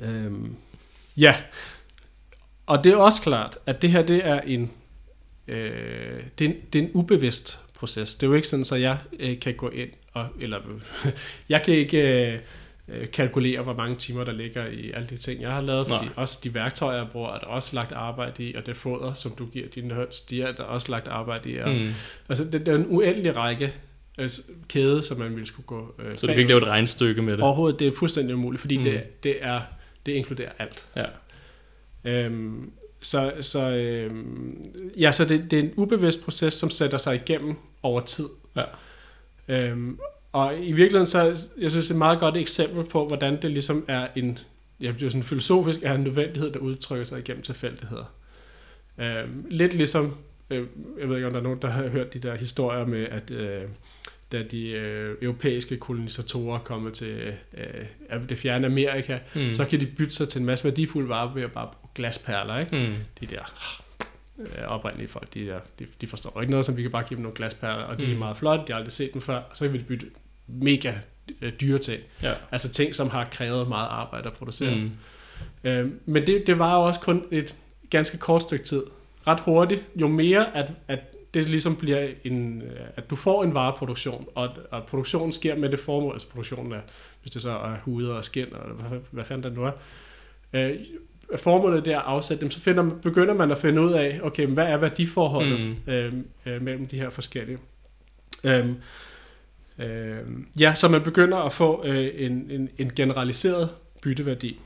[0.00, 0.56] Øhm,
[1.16, 1.34] ja,
[2.66, 4.70] og det er også klart, at det her det er en,
[5.48, 8.14] øh, det, er en det er en ubevidst proces.
[8.14, 10.58] Det er jo ikke sådan, så jeg øh, kan gå ind og, eller
[11.48, 12.38] jeg kan ikke øh,
[12.88, 16.04] øh, kalkulere, hvor mange timer der ligger i alle de ting, jeg har lavet, fordi
[16.04, 16.14] Nej.
[16.16, 19.32] også de værktøjer, jeg bruger, er der også lagt arbejde i, og det foder, som
[19.38, 21.58] du giver dine høns, de er der også lagt arbejde i.
[21.58, 21.88] Og, Mm.
[22.28, 23.72] Altså, det, det er en uendelig række
[24.18, 24.30] øh,
[24.68, 27.32] kæde, som man ville skulle gå øh, Så du kan ikke lave et regnstykke med
[27.32, 27.40] det?
[27.40, 28.84] Overhovedet, det er fuldstændig umuligt, fordi Mm.
[28.84, 29.60] det, det, er,
[30.06, 30.86] det inkluderer alt.
[30.96, 31.04] Ja.
[32.04, 32.70] Øhm,
[33.02, 34.64] så så, øhm,
[34.96, 38.26] ja, så det, det er en ubevidst proces, som sætter sig igennem over tid.
[38.56, 38.62] Ja.
[39.48, 39.98] Øhm,
[40.32, 43.50] og i virkeligheden, så jeg synes, det er et meget godt eksempel på, hvordan det
[43.50, 44.38] ligesom er en,
[44.80, 48.12] ja, det er sådan filosofisk, er en nødvendighed, der udtrykker sig igennem tilfældigheder.
[48.98, 50.16] Øhm, lidt ligesom,
[50.50, 50.66] øh,
[51.00, 53.30] jeg ved ikke, om der er nogen, der har hørt de der historier med, at
[53.30, 53.62] øh,
[54.32, 59.52] da de øh, europæiske kolonisatorer kommer til øh, det fjerne Amerika, Mm.
[59.52, 62.58] så kan de bytte sig til en masse værdifulde varer ved at bare bruge glasperler,
[62.58, 62.76] ikke?
[62.76, 62.94] Mm.
[63.20, 63.87] De der øh,
[64.66, 67.16] oprindelige folk, de, der, de, de forstår jo ikke noget, som vi kan bare give
[67.16, 68.12] dem nogle glasperler, og de mm.
[68.12, 70.06] Er meget flotte, de har aldrig set dem før, og så kan vi bytte
[70.46, 70.92] mega
[71.42, 72.02] øh, dyre ting.
[72.22, 72.32] Ja.
[72.52, 74.74] Altså ting, som har krævet meget arbejde at producere.
[74.74, 74.90] Mm.
[75.62, 75.68] Mm.
[75.68, 77.56] Øh, men det, det var jo også kun et
[77.90, 78.82] ganske kort stykke tid.
[79.26, 81.00] Ret hurtigt, jo mere at, at
[81.34, 85.68] det ligesom bliver en, øh, at du får en vareproduktion, og, og produktionen sker med
[85.68, 86.80] det formål, altså produktionen er,
[87.22, 89.72] hvis det så er huder og skin, og hvad, hvad fanden det nu er,
[90.52, 90.76] øh,
[91.36, 94.46] formålet det er at afsætte dem, så finder, begynder man at finde ud af, okay,
[94.46, 95.76] hvad er værdiforholdet Mm.
[95.86, 96.24] mm.
[96.46, 97.58] øh, mellem de her forskellige.
[98.44, 98.76] Øhm,
[99.78, 100.18] øh,
[100.60, 103.70] ja, så man begynder at få øh, en, en, en generaliseret
[104.02, 104.60] bytteværdi.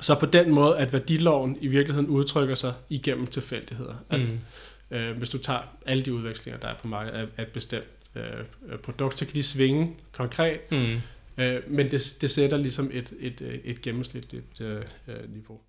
[0.00, 3.94] Så på den måde, at værdiloven i virkeligheden udtrykker sig igennem tilfældigheder.
[4.10, 4.96] At, Mm.
[4.96, 7.84] øh, hvis du tager alle de udvekslinger, der er på markedet af, af et bestemt
[8.16, 8.22] øh,
[8.68, 10.96] øh, produkt, så kan de svinge konkret, Mm.
[11.38, 14.82] øh, men det, det sætter ligesom et, et, øh, et gennemsnitligt øh,
[15.28, 15.60] niveau.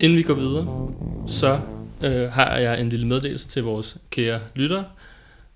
[0.00, 0.92] Inden vi går videre,
[1.26, 1.60] så
[2.02, 4.84] øh, har jeg en lille meddelelse til vores kære lyttere.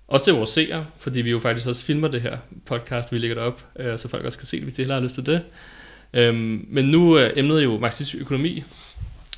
[0.08, 3.34] Også til vores seere, fordi vi jo faktisk også filmer det her podcast, vi lægger
[3.34, 5.26] det op, øh, så folk også kan se det, hvis de hellere har lyst til
[5.26, 5.42] det.
[6.14, 8.64] Øhm, men nu er emnet jo marxistisk økonomi,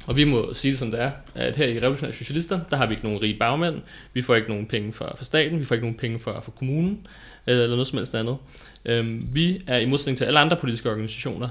[0.06, 2.86] og vi må sige det som det er, at her i Revolutionære Socialister, der har
[2.86, 3.80] vi ikke nogen rige bagmænd,
[4.12, 6.52] vi får ikke nogen penge fra, fra staten, vi får ikke nogen penge fra, fra
[6.58, 7.06] kommunen,
[7.46, 8.36] eller, eller noget som helst andet.
[8.84, 11.48] Øhm, vi er i modsætning til alle andre politiske organisationer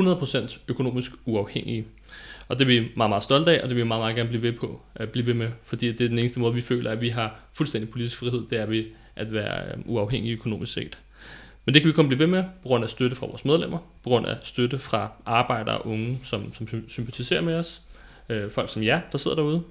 [0.00, 1.84] 100% økonomisk uafhængige.
[2.48, 4.28] Og det er vi meget, meget stolte af, og det vil vi meget, meget gerne
[4.28, 6.90] blive ved på at blive ved med, fordi det er den eneste måde, vi føler,
[6.90, 10.98] at vi har fuldstændig politisk frihed, det er vi at være øh, uafhængige økonomisk set.
[11.64, 13.78] Men det kan vi kun blive ved med, på grund af støtte fra vores medlemmer,
[13.78, 17.82] på grund af støtte fra arbejdere og unge, som, som sympatiserer med os,
[18.28, 19.62] øh, folk som jer, der sidder derude.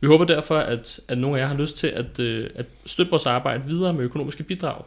[0.00, 3.10] Vi håber derfor, at, at nogle af jer har lyst til at, øh, at støtte
[3.10, 4.82] vores arbejde videre med økonomiske bidrag.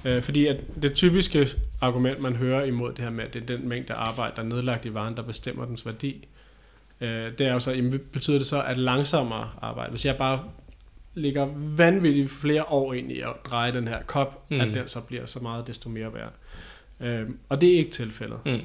[0.05, 0.09] Ja.
[0.09, 1.49] Øh, fordi at det typiske
[1.81, 4.45] argument, man hører imod det her med, at det er den mængde arbejde, der er
[4.47, 6.27] nedlagt i varen, der bestemmer dens værdi,
[7.01, 10.43] øh, det er jo så, jamen, betyder det så, at langsommere arbejde, hvis jeg bare
[11.13, 14.59] ligger vanvittigt flere år ind i at dreje den her kop, mm.
[14.59, 16.33] At den så bliver så meget desto mere værd.
[16.99, 18.37] Øh, og det er ikke tilfældet.
[18.45, 18.59] Mm.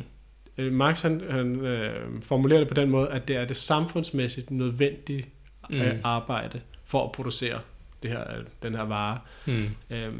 [0.58, 4.50] Øh, Marx han, han øh, formulerer det på den måde, at det er det samfundsmæssigt
[4.50, 5.24] nødvendige
[5.70, 5.80] mm.
[6.04, 7.60] arbejde for at producere
[8.02, 9.68] det her, øh, den her vare, Mm.
[9.90, 10.12] øh,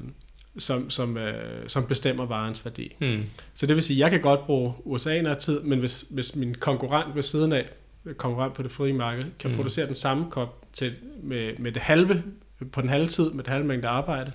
[0.59, 2.97] som, som, øh, som bestemmer varens værdi.
[3.01, 3.25] Mm.
[3.55, 6.37] Så det vil sige, at jeg kan godt bruge USA af tid, men hvis, hvis
[6.37, 7.69] min konkurrent ved siden af,
[8.17, 9.57] konkurrent på det frie marked, kan mm.
[9.57, 12.23] producere den samme kop til, med, med det halve,
[12.73, 14.33] på den halve tid, med det halve mængde arbejde,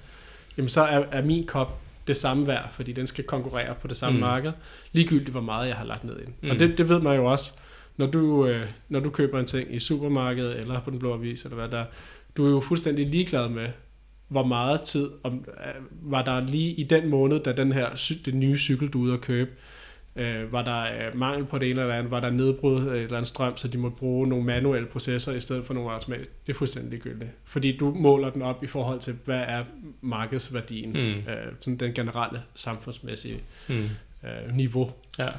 [0.58, 3.98] jamen så er, er min kop det samme værd, fordi den skal konkurrere på det
[3.98, 4.22] samme Mm.
[4.26, 4.52] marked,
[4.92, 6.34] ligegyldigt hvor meget jeg har lagt ned i den.
[6.42, 6.50] Mm.
[6.50, 7.52] Og det, det ved man jo også,
[7.98, 11.44] når du, øh, når du køber en ting i supermarkedet eller på den blå avis,
[11.44, 11.86] eller hvad der,
[12.38, 13.68] du er jo fuldstændig ligeglad med,
[14.28, 18.40] hvor meget tid om, øh, var der lige i den måned, da den her den
[18.40, 19.52] nye cykel, du er ude at købe,
[20.16, 23.18] øh, var der øh, mangel på det ene eller andet, var der nedbrud et eller
[23.18, 26.34] andet strøm, så de måtte bruge nogle manuelle processer i stedet for nogle automatiske.
[26.48, 27.30] Det er fuldstændig ligegyldigt.
[27.44, 29.64] Fordi du måler den op i forhold til, hvad er
[30.02, 30.98] markedsværdien, Mm.
[31.32, 33.90] øh, sådan den generelle samfundsmæssige Mm.
[34.24, 34.92] øh, niveau.
[35.20, 35.30] Ja.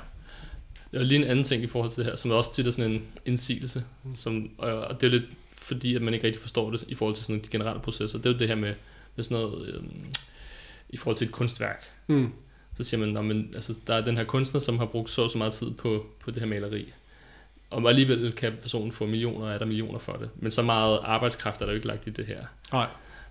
[0.93, 2.91] Og lige en anden ting i forhold til det her, som også tit er sådan
[2.93, 3.85] en indsigelse,
[4.17, 5.25] som, og det er lidt
[5.57, 8.19] fordi, at man ikke rigtig forstår det i forhold til sådan de generelle processer.
[8.19, 8.75] Det er jo det her med,
[9.17, 9.91] med sådan noget, øhm,
[10.89, 11.85] i forhold til et kunstværk.
[12.07, 12.33] Mm.
[12.77, 15.23] Så siger man, "Nå, men, altså, der er den her kunstner, som har brugt så
[15.23, 16.93] og så meget tid på, på det her maleri.
[17.71, 20.31] Og alligevel kan personen få millioner, er der millioner for det.
[20.37, 22.45] Men så meget arbejdskraft er der jo ikke lagt i det her.
[22.73, 22.87] Nej.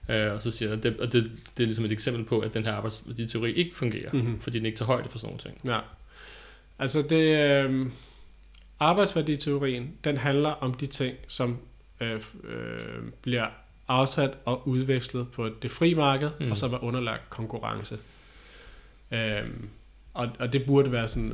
[0.10, 2.54] Øh, og så siger jeg, det, og det, det er ligesom et eksempel på, at
[2.54, 4.20] den her arbejdsværditeori ikke fungerer, mm.
[4.20, 4.42] Mhm.
[4.42, 5.72] fordi den ikke tager højde for sådan nogle ting.
[5.74, 5.80] Ja.
[6.80, 7.86] Altså det, øh,
[8.80, 11.58] arbejdsværditeorien, den handler om de ting, som
[12.02, 13.46] øh, øh, bliver
[13.88, 16.52] afsat og udvekslet på det frie marked, mm.
[16.52, 17.98] og som er underlagt konkurrence.
[19.14, 19.50] Øh,
[20.14, 21.34] og, og det burde være sådan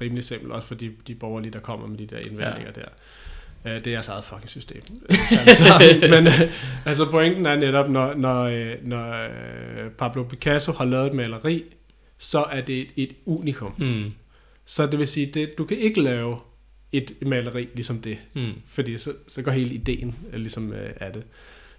[0.00, 2.80] rimelig simpelt, også for de, de borgerlige, der kommer med de der indvendinger ja.
[2.80, 2.88] der.
[3.64, 4.82] Øh, Det er jeres eget fucking system.
[6.10, 6.40] Men øh,
[6.84, 11.64] altså pointen er netop, når, når, øh, når øh, Pablo Picasso har lavet et maleri,
[12.18, 13.74] så er det et, et unikum.
[13.78, 14.12] Mm.
[14.64, 16.38] Så det vil sige, det, du kan ikke lave
[16.92, 18.52] et maleri ligesom det, Mm.
[18.68, 21.22] fordi så, så går hele ideen øh, ligesom øh, af det.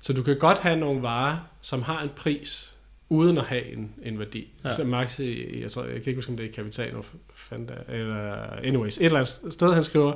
[0.01, 2.73] Så du kan godt have nogle varer, som har en pris,
[3.09, 4.47] uden at have en, en værdi.
[4.63, 4.69] Ja.
[4.69, 4.75] Ja.
[4.75, 6.93] Så Marx, i- jeg, tror, jeg kan ikke huske, om det er Kapital,
[7.35, 10.13] fandt jeg, eller anyways, et eller andet sted, han skriver,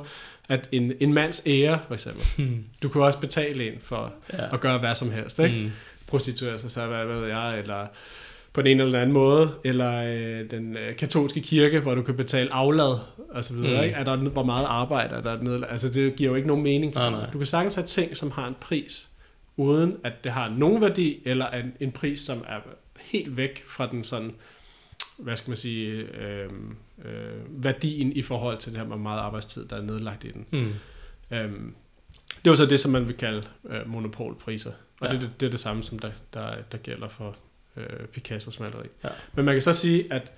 [0.48, 2.64] at en, en mands ære, for eksempel, Mm.
[2.82, 4.54] du kan også betale en for Ja.
[4.54, 5.58] at gøre hvad som helst, ikke?
[5.64, 5.70] Mm.
[6.06, 7.86] prostituere sig, så hvad, hvad ved jeg, eller
[8.52, 12.16] på den ene eller anden måde, eller øh, den øh, katolske kirke, hvor du kan
[12.16, 12.98] betale aflad,
[13.30, 13.84] og så videre, Mm.
[13.84, 13.94] ikke?
[13.96, 15.66] Er der, hvor meget arbejde er der nede?
[15.66, 16.94] Altså, det giver jo ikke nogen mening.
[16.94, 17.30] Nej, nej.
[17.32, 19.08] Du kan sagtens have ting, som har en pris,
[19.56, 22.56] uden at det har nogen værdi, eller en, en pris, som er
[23.02, 24.34] helt væk fra den sådan,
[25.16, 26.50] hvad skal man sige, øh,
[27.04, 30.46] øh, værdien i forhold til det her, hvor meget arbejdstid, der er nedlagt i den.
[30.50, 30.72] Mm.
[31.36, 31.74] Øhm,
[32.28, 34.72] det er jo så det, som man vil kalde øh, monopolpriser.
[35.00, 35.12] Og Ja.
[35.12, 37.36] det, det, det er det samme, som der, der, der gælder for
[37.76, 38.86] øh, Picassos maleri.
[39.04, 39.08] Ja.
[39.34, 40.32] Men man kan så sige, at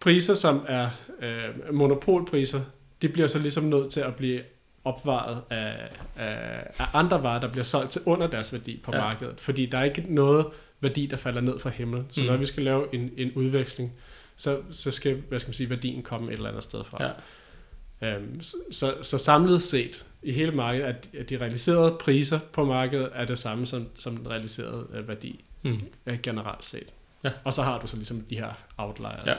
[0.00, 2.60] priser, som er øh, monopolpriser,
[3.02, 4.42] de bliver så ligesom nødt til at blive
[4.84, 9.00] opvejet af, af, af andre varer, der bliver solgt til under deres værdi på ja.
[9.00, 9.40] markedet.
[9.40, 10.46] Fordi der er ikke noget
[10.82, 12.06] værdi, der falder ned fra himlen.
[12.10, 12.26] Så Mm.
[12.26, 13.92] når vi skal lave en, en udveksling,
[14.36, 17.04] så, så skal hvad skal man sige, værdien komme et eller andet sted fra.
[17.04, 18.16] Ja.
[18.16, 22.64] Øhm, så, så, så samlet set i hele markedet, at, at de realiserede priser på
[22.64, 25.80] markedet er det samme som, som den realiserede øh, værdi Mm.
[26.06, 26.86] øh, generelt set.
[27.24, 27.30] Ja.
[27.44, 29.26] Og så har du så ligesom de her outliers.
[29.26, 29.32] Ja.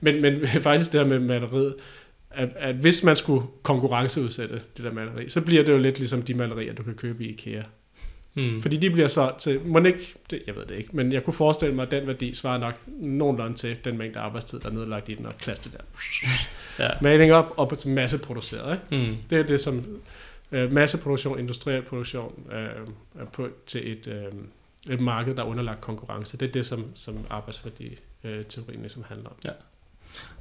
[0.00, 1.74] Men, men faktisk det her med maleriet,
[2.30, 6.22] at, at hvis man skulle konkurrenceudsætte det der maleri, så bliver det jo lidt ligesom
[6.22, 7.62] de malerier, du kan købe i IKEA.
[8.34, 8.62] Mm.
[8.62, 11.34] Fordi de bliver solgt til, må ikke, det, jeg ved det ikke, men jeg kunne
[11.34, 15.08] forestille mig, at den værdi svarer nok nogenlunde til den mængde arbejdstid, der er nedlagt
[15.08, 15.84] i den, og klasse det der
[16.84, 16.90] Ja.
[17.02, 18.78] maling op, op til masseproduceret.
[18.92, 19.06] Ikke?
[19.06, 19.16] Mm.
[19.30, 19.84] Det er det, som
[20.52, 22.58] øh, masseproduktion, industriel produktion øh,
[23.20, 26.36] er på, til et, øh, et marked, der er underlagt konkurrence.
[26.36, 28.44] Det er det, som, som arbejdsværdi øh,
[28.80, 29.36] ligesom handler om.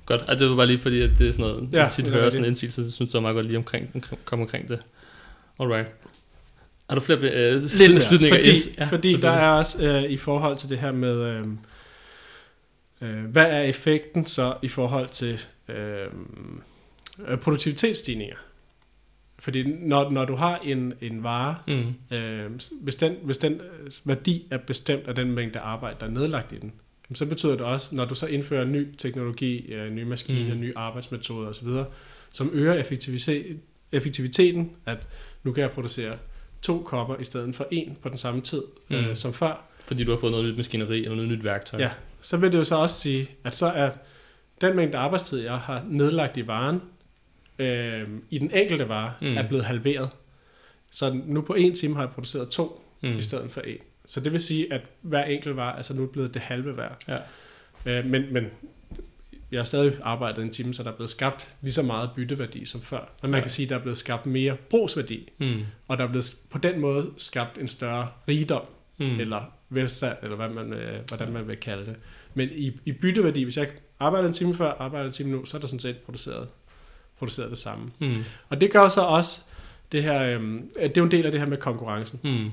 [0.06, 1.92] Godt, og det var bare lige fordi, at det er sådan noget, ja, Ja, jeg
[1.92, 4.68] tit er hører sådan en indsigelse, så synes jeg meget godt lige omkring, komme omkring
[4.68, 4.80] det.
[5.60, 5.88] Alright.
[6.90, 8.38] Har du flere øh, Lidt slutninger?
[8.38, 8.70] fordi, Yes.
[8.78, 11.46] ja, fordi der er også øh, i forhold til det her med, øh,
[13.02, 16.08] øh, hvad er effekten så i forhold til øh,
[17.38, 18.36] produktivitetsstigninger?
[19.40, 22.16] Fordi når, når du har en, en vare, Mm.
[22.18, 26.10] Øh, hvis, den, hvis den øh, værdi er bestemt af den mængde arbejde, der er
[26.12, 26.74] nedlagt i den,
[27.14, 30.60] så betyder det også, når du så indfører ny teknologi, øh, nye maskiner, mm.
[30.62, 31.68] nye arbejdsmetoder osv.,
[32.34, 33.60] som øger effektivitet,
[33.92, 35.08] effektiviteten, at
[35.44, 36.16] nu kan jeg producere
[36.64, 38.96] to kopper i stedet for en på den samme tid mm.
[38.98, 39.04] Mm.
[39.06, 41.80] øh, som før, Fordi du har fået noget nyt maskineri eller noget nyt værktøj.
[41.80, 41.92] Ja.
[42.22, 43.90] så vil det jo så også sige, at så er
[44.62, 46.82] den mængde arbejdstid, jeg har nedlagt i varen,
[47.60, 49.38] øh, i den enkelte vare, Mm.
[49.38, 50.10] er blevet halveret.
[50.92, 53.18] Så nu på en time har jeg produceret to, Mm.
[53.18, 53.78] i stedet for en.
[54.06, 57.04] Så det vil sige, at hver enkelt var altså nu blevet det halve værd.
[57.08, 57.18] Ja.
[57.86, 58.46] Øh, men, men
[59.54, 62.66] jeg har stadig arbejdet en time, så der er blevet skabt lige så meget bytteværdi
[62.66, 63.10] som før.
[63.22, 63.42] Men man Ja.
[63.42, 65.62] kan sige, at der er blevet skabt mere brugsværdi, Mm.
[65.88, 68.62] og der er blevet på den måde skabt en større rigdom,
[68.98, 69.20] Mm.
[69.20, 71.96] eller velstand, eller hvad man, øh, hvordan man vil kalde det.
[72.34, 73.68] Men i, i bytteværdi, hvis jeg
[74.00, 76.48] arbejder en time før, arbejder en time nu, så er der sådan set produceret,
[77.20, 77.92] produceret det samme.
[78.00, 78.24] Mm.
[78.50, 79.42] Og det gør så også
[79.92, 82.52] det her, øh, at det er jo en del af det her med konkurrencen Mm.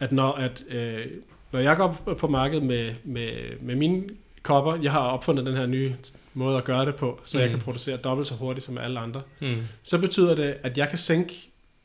[0.00, 1.06] at når at, øh,
[1.52, 4.04] når jeg går på markedet med, med, med mine
[4.42, 5.94] kopper, jeg har opfundet den her nye
[6.34, 7.42] måde at gøre det på, så mm.
[7.42, 9.56] jeg kan producere dobbelt så hurtigt som alle andre, Mm.
[9.82, 11.34] så betyder det, at jeg kan sænke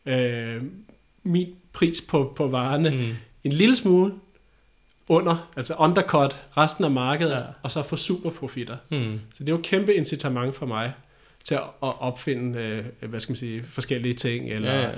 [0.05, 0.61] øh,
[1.23, 3.15] min pris på, på varerne mm.
[3.43, 4.13] En lille smule
[5.07, 7.41] under, altså undercut resten af markedet, ja.
[7.63, 8.77] Og så få super profitter.
[8.89, 9.19] Mm.
[9.33, 10.93] Så det er jo et kæmpe incitament for mig
[11.43, 14.81] til at, opfinde, øh, hvad skal man sige, forskellige ting, eller ja.
[14.81, 14.91] ja.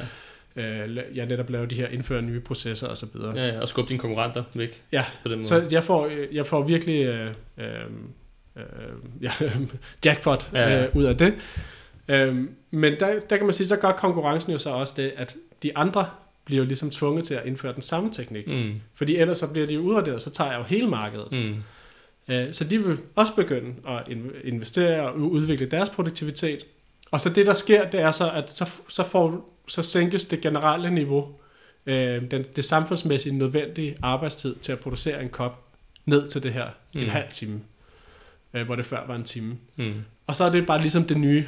[0.57, 3.07] Øh, jeg netop lave de her, indføre nye processer osv.
[3.35, 3.45] Ja.
[3.45, 5.47] ja, ja, og skubbe dine konkurrenter væk Ja, på den måde.
[5.47, 7.65] Så jeg får, øh, jeg får virkelig øh, øh,
[8.57, 8.63] øh,
[9.21, 9.31] ja,
[10.05, 11.33] jackpot Ja, ja, øh, ud af det.
[12.07, 12.35] Øh,
[12.71, 15.77] men der, der kan man sige, så gør konkurrencen jo så også det, at de
[15.77, 16.05] andre
[16.45, 18.47] bliver jo ligesom tvunget til at indføre den samme teknik.
[18.47, 18.73] Mm.
[18.95, 21.27] Fordi ellers så bliver de jo udraderet, så tager jeg jo hele markedet.
[21.31, 21.55] Mm.
[22.35, 26.65] Øh, så de vil også begynde at in- investere og udvikle deres produktivitet.
[27.11, 30.41] Og så det, der sker, det er så, at så, så, får, så sænkes det
[30.41, 31.35] generelle niveau,
[31.85, 35.63] øh, den, det samfundsmæssigt nødvendige arbejdstid til at producere en kop,
[36.05, 36.99] ned til det her mm.
[36.99, 37.61] en halv time,
[38.53, 39.57] øh, hvor det før var en time.
[39.75, 39.93] Mm.
[40.27, 41.45] Og så er det bare ligesom det nye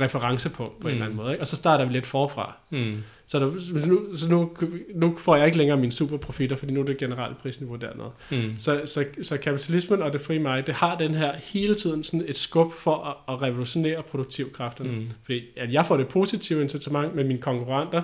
[0.00, 0.86] referencepunkt på mm.
[0.86, 1.32] en eller anden måde.
[1.32, 1.42] Ikke?
[1.42, 2.56] Og så starter vi lidt forfra.
[2.70, 3.02] Mm.
[3.28, 4.50] Så, der, så, nu, så nu,
[4.94, 8.10] nu får jeg ikke længere mine superprofitter, fordi nu er det generelle prisniveau dernede.
[8.30, 8.54] Mm.
[8.58, 12.24] Så, så, så kapitalismen og det frie marked, det har den her hele tiden sådan
[12.28, 12.96] et skub for
[13.28, 14.90] at, at revolutionere produktivkræfterne.
[14.90, 15.08] Mm.
[15.24, 18.02] Fordi at jeg får det positive incitament, men mine konkurrenter,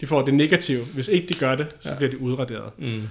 [0.00, 0.84] de får det negative.
[0.94, 1.96] Hvis ikke de gør det, så ja.
[1.96, 2.70] bliver de udraderet.
[2.78, 3.02] Mm.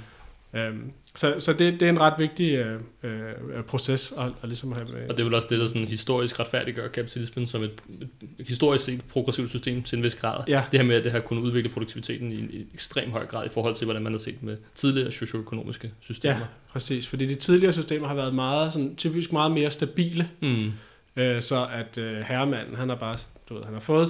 [0.53, 4.73] Øhm, så så det, det er en ret vigtig øh, øh, proces at, at ligesom
[4.77, 5.09] have med.
[5.09, 7.71] Og det er vel også det, der sådan historisk retfærdiggør kapitalismen som et,
[8.39, 10.43] et historisk set progressivt system til en vis grad.
[10.47, 10.63] Ja.
[10.71, 13.49] Det her med, at det har kunnet udvikle produktiviteten i en ekstrem høj grad i
[13.49, 16.35] forhold til, hvordan man har set med tidligere socioøkonomiske systemer.
[16.35, 17.07] Ja, præcis.
[17.07, 20.29] Fordi de tidligere systemer har været meget, sådan, typisk meget mere stabile.
[20.41, 20.71] Mm.
[21.15, 23.17] Øh, så at øh, herremanden, han har bare,
[23.49, 24.09] du ved, han har fået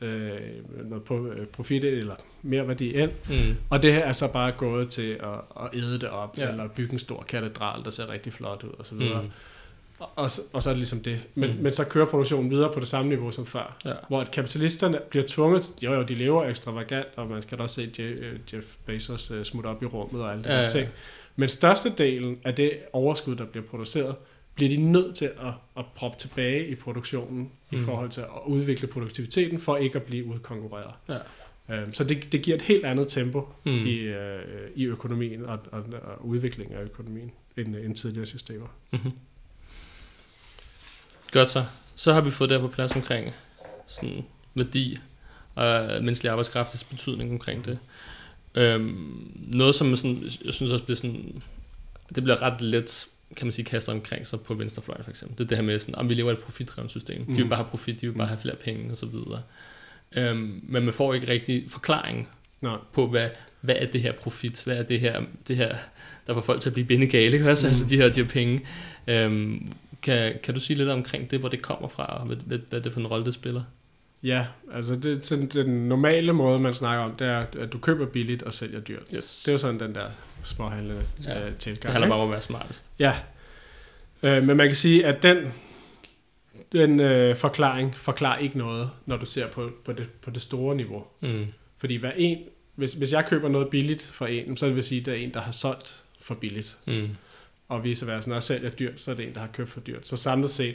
[0.00, 0.40] øh,
[0.84, 3.56] noget på, øh, profit eller mere værdi ind, Mm.
[3.70, 6.48] og det her er så bare gået til at, at æde det op, Ja.
[6.50, 9.22] eller bygge en stor katedral, der ser rigtig flot ud, og så videre.
[9.22, 9.28] Mm.
[9.98, 11.20] Og, og, så, og så er det ligesom det.
[11.34, 11.62] Men, Mm.
[11.62, 13.76] men så kører produktionen videre på det samme niveau som før.
[13.84, 13.92] Ja.
[14.08, 17.74] Hvor at kapitalisterne bliver tvunget, jo jo, de lever ekstravagant, og man skal da også
[17.74, 20.60] se Je- øh, Jeff Bezos øh, smutte op i rummet og alle de ja.
[20.60, 20.88] der ting.
[21.36, 24.14] Men størstedelen af det overskud, der bliver produceret,
[24.54, 27.78] bliver de nødt til at, at proppe tilbage i produktionen mm.
[27.78, 30.94] I forhold til at udvikle produktiviteten, for ikke at blive udkonkurreret.
[31.08, 31.18] Ja.
[31.68, 33.86] Øhm, så det, det giver et helt andet tempo Mm.
[33.86, 38.66] i, øh, i økonomien og, og, og udviklingen af økonomien end, end tidligere systemer.
[38.90, 39.12] Mm-hmm.
[41.32, 41.64] Godt så.
[41.94, 43.32] Så har vi fået det på plads omkring
[43.86, 44.98] sådan værdi
[45.54, 47.78] og menneskelig arbejdskraftens betydning omkring det.
[48.54, 51.42] Øhm, noget, som sådan, jeg synes også bliver sådan,
[52.14, 55.38] det bliver ret let, kan man sige, kastet omkring sig på venstrefløjen for eksempel.
[55.38, 57.20] Det er det her med sådan, om vi lever i et profitdrevet system.
[57.20, 57.26] Mm.
[57.26, 57.48] De vil Mhm.
[57.48, 59.42] bare have profit, de vil bare have flere penge og så videre.
[60.16, 62.28] Øhm, men man får ikke rigtig forklaring
[62.60, 62.76] Nej.
[62.92, 63.28] på, hvad,
[63.60, 64.64] hvad er det her profit?
[64.64, 65.76] Hvad er det her, det her
[66.26, 67.66] der får folk til at blive bindegale, ikke også?
[67.66, 67.70] Mm.
[67.70, 68.60] Altså de her, de her penge.
[69.06, 72.58] Øhm, kan, kan du sige lidt omkring det, hvor det kommer fra, og hvad, hvad,
[72.70, 73.62] hvad det for en rolle, det spiller?
[74.22, 78.06] Ja, altså det, sådan, den normale måde, man snakker om, det er, at du køber
[78.06, 79.02] billigt og sælger dyrt.
[79.14, 79.42] Yes.
[79.42, 80.06] Det er jo sådan den der
[80.44, 81.92] småhandlende Ja, øh, det tilgang.
[81.92, 82.84] handler bare om at være smartest.
[82.98, 83.14] Ja,
[84.22, 85.52] øh, men man kan sige, at den,
[86.72, 90.76] den øh, forklaring forklarer ikke noget, når du ser på, på, det, på det store
[90.76, 91.04] niveau.
[91.20, 91.46] Mm.
[91.78, 92.38] Fordi hver en,
[92.74, 95.18] hvis, hvis jeg køber noget billigt for en, så vil det sige, at det er
[95.18, 96.76] en, der har solgt for billigt.
[96.86, 97.08] Mm.
[97.68, 99.80] Og vice versa, når jeg sælger dyrt, så er det en, der har købt for
[99.80, 100.08] dyrt.
[100.08, 100.74] Så samlet set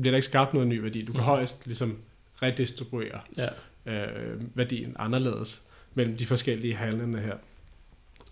[0.00, 1.00] bliver der ikke skabt noget ny værdi.
[1.02, 1.24] Du kan Mhm.
[1.24, 1.98] højst ligesom
[2.42, 3.48] redistribuere Ja.
[3.86, 5.62] øh, værdien anderledes
[5.94, 7.34] mellem de forskellige handlende her.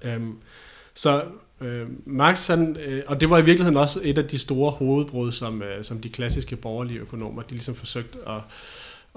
[0.04, 0.36] Øhm,
[0.94, 1.24] så
[1.60, 5.32] øh, Marx, han, øh, og det var i virkeligheden også et af de store hovedbrud,
[5.32, 8.40] som, øh, som de klassiske borgerlige økonomer, de ligesom forsøgte at,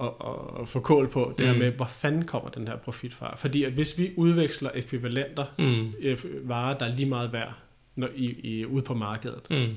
[0.02, 1.52] at, at, at få kål på, det mm.
[1.52, 3.36] Her med, hvor fanden kommer den her profit fra?
[3.36, 5.93] Fordi at hvis vi udveksler ekvivalenter, Mm.
[6.00, 7.54] øh, varer, der er lige meget værd,
[7.95, 9.76] når, i, i, ude på markedet, Mm.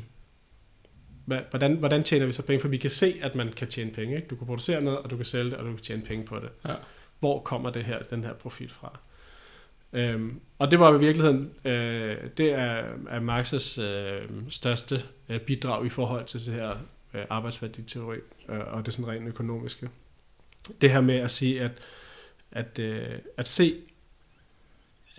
[1.51, 2.61] Hvordan, hvordan tjener vi så penge?
[2.61, 4.16] For vi kan se, at man kan tjene penge.
[4.16, 4.29] Ikke?
[4.29, 6.37] Du kan producere noget, og du kan sælge det, og du kan tjene penge på
[6.37, 6.49] det.
[6.70, 6.74] Ja.
[7.20, 8.99] Hvor kommer det her, den her profit fra?
[9.93, 15.86] Øhm, og det var i virkeligheden, øh, det er, er Marx's øh, største øh, bidrag
[15.86, 16.70] i forhold til det her
[17.14, 18.18] øh, arbejdsværditeori
[18.49, 19.89] øh, og det sådan rent økonomiske.
[20.80, 21.72] Det her med at sige, at,
[22.53, 23.74] at, øh, at se,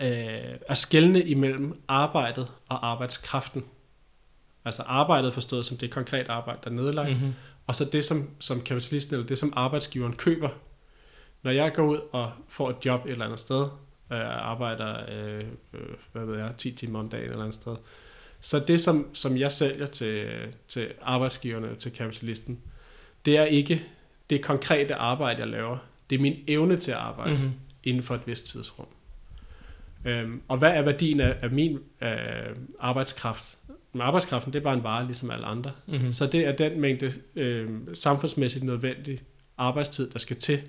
[0.00, 3.64] øh, at skelne imellem arbejdet og arbejdskraften.
[4.64, 7.34] Altså arbejdet forstået som det konkret arbejde, der er nedlagt, Mm-hmm.
[7.66, 10.48] og så det, som, som kapitalisten, eller det, som arbejdsgiveren køber.
[11.42, 13.66] Når jeg går ud og får et job et eller andet sted,
[14.10, 15.44] og jeg arbejder, øh,
[15.74, 15.80] øh,
[16.12, 17.76] hvad ved jeg, 10 timer om dagen eller andet sted,
[18.40, 20.28] så det, som, som jeg sælger til,
[20.68, 22.58] til arbejdsgiverne, til kapitalisten,
[23.24, 23.82] det er ikke
[24.30, 25.78] det konkrete arbejde, jeg laver.
[26.10, 27.38] Det er min evne til at arbejde mm.
[27.38, 27.54] Mm-hmm.
[27.84, 28.86] inden for et vist tidsrum.
[30.04, 32.10] Øhm, og hvad er værdien af, af min øh,
[32.80, 33.58] arbejdskraft?
[33.92, 35.72] Men arbejdskraften, det er bare en vare, ligesom alle andre.
[35.86, 36.12] Mm-hmm.
[36.12, 39.20] Så det er den mængde øh, samfundsmæssigt nødvendig
[39.58, 40.62] arbejdstid, der skal til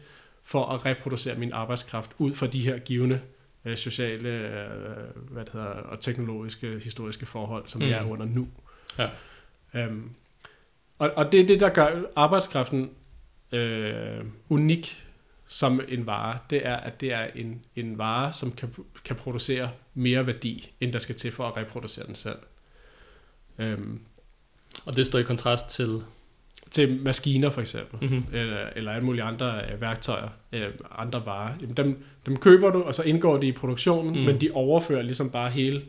[0.44, 3.22] for at reproducere min arbejdskraft ud fra de her givende
[3.66, 7.88] øh, sociale øh, hvad det hedder, og teknologiske, historiske forhold, som mm.
[7.88, 8.12] vi er Mm.
[8.12, 8.48] under nu.
[8.98, 9.10] Ja.
[9.74, 10.10] Øhm,
[11.00, 12.92] og, og det er det, der gør arbejdskraften
[13.52, 15.06] øh, unik
[15.48, 16.38] som en vare.
[16.50, 18.76] Det er, at det er en, en vare, som kan,
[19.06, 22.40] kan producere mere værdi, end der skal til for at reproducere den selv.
[23.60, 24.02] Øhm,
[24.86, 26.04] Og det står i kontrast til...
[26.72, 28.26] til maskiner for eksempel, Mm-hmm.
[28.34, 30.68] eller, eller alle mulige andre øh, værktøjer, øh,
[30.98, 31.54] andre varer.
[31.62, 34.22] Jamen, dem, dem køber du, og så indgår de i produktionen, Mm.
[34.26, 35.82] men de overfører ligesom bare hele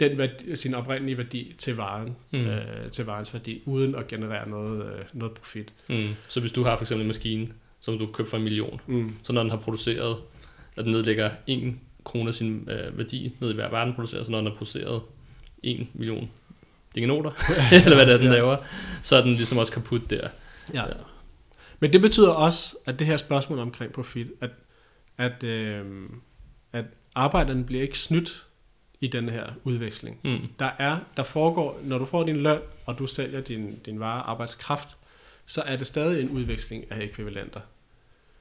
[0.00, 2.38] den værdi, sin oprindelige værdi til varen, mm.
[2.46, 5.72] øh, til varens værdi, uden at generere noget, øh, noget profit.
[5.88, 6.08] Mm.
[6.28, 7.48] Så hvis du har for eksempel en maskine,
[7.80, 9.12] som du køber for en million, Mm.
[9.22, 10.16] så når den har produceret,
[10.76, 11.74] at den nedlægger 1
[12.04, 15.00] kroner sin øh, værdi ned i hver verden producerer, så når den har produceret
[15.62, 16.30] 1 million
[16.94, 17.30] dingenoter,
[17.84, 18.32] eller hvad det er, den Ja.
[18.32, 18.56] laver,
[19.02, 20.28] så er den ligesom også kaput der.
[20.74, 20.84] Ja.
[21.80, 24.50] Men det betyder også, at det her spørgsmål omkring profit, at,
[25.18, 25.84] at, øh,
[26.72, 26.84] at
[27.14, 28.44] arbejderne bliver ikke snydt
[29.00, 30.20] i den her udveksling.
[30.24, 30.38] Mm.
[30.58, 34.22] Der er, der foregår, når du får din løn, og du sælger din, din vare
[34.22, 34.88] arbejdskraft,
[35.46, 37.60] så er det stadig en udveksling af ekvivalenter.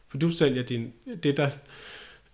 [0.07, 0.93] For du sælger din,
[1.23, 1.49] det der,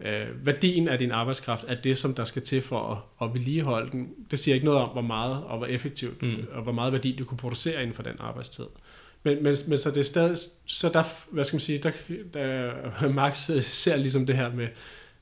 [0.04, 3.91] øh, værdien af din arbejdskraft er det, som der skal til for at, at vedligeholde
[3.91, 4.10] den.
[4.32, 6.47] Det siger ikke noget om, hvor meget og hvor effektivt, Mm.
[6.51, 8.66] og hvor meget værdi du kunne producere inden for den arbejdstid.
[9.24, 11.91] Men, men, men så det er stadig, så der, hvad skal man sige, der,
[12.34, 14.68] der Max ser ligesom det her med,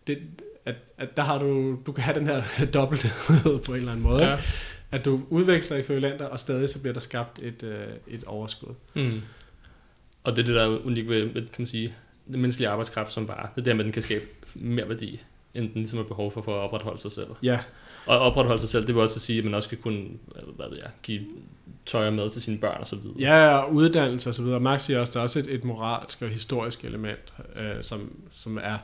[0.08, 0.18] det,
[0.66, 4.04] at, at der har du, du kan have den her dobbelthed på en eller anden
[4.04, 4.28] måde.
[4.30, 4.38] Ja.
[4.92, 8.74] At du udveksler ekvivalenter, og stadig så bliver der skabt et, øh, et overskud.
[8.94, 9.22] Mm.
[10.24, 11.94] Og det er det, der er unikt ved, kan man sige,
[12.28, 15.22] den menneskelige arbejdskraft som bare, det er der med, at den kan skabe mere værdi,
[15.54, 17.28] end den ligesom har behov for, for at opretholde sig selv.
[17.44, 17.60] Ja,
[18.06, 20.66] Og opretholde sig selv, det vil også sige, at man også skal kunne, hvad, hvad
[20.70, 21.22] ved jeg, give
[21.86, 23.16] tøj og mad til sine børn og så videre.
[23.20, 24.60] ja og uddannelse og så videre.
[24.60, 28.12] Max siger også, at der er også et, et moralsk og historisk element, øh, som,
[28.32, 28.78] som er,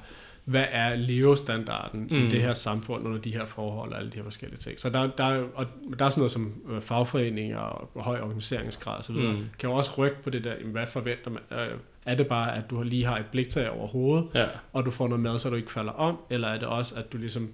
[0.45, 2.17] hvad er levestandarden mm.
[2.17, 4.79] I det her samfund under de her forhold og alle de her forskellige ting.
[4.79, 5.65] Så der, der, er, og
[5.99, 9.33] der er sådan noget som øh, fagforeninger og høj organiseringsgrad videre.
[9.33, 9.49] Mm.
[9.59, 11.59] Kan jo også rykke på det der, hvad forventer man?
[11.59, 11.77] Øh,
[12.07, 14.45] er det bare, at du lige har et bliktag over hovedet, Ja.
[14.73, 17.11] og du får noget mad, så du ikke falder om, eller er det også, at
[17.13, 17.49] du ligesom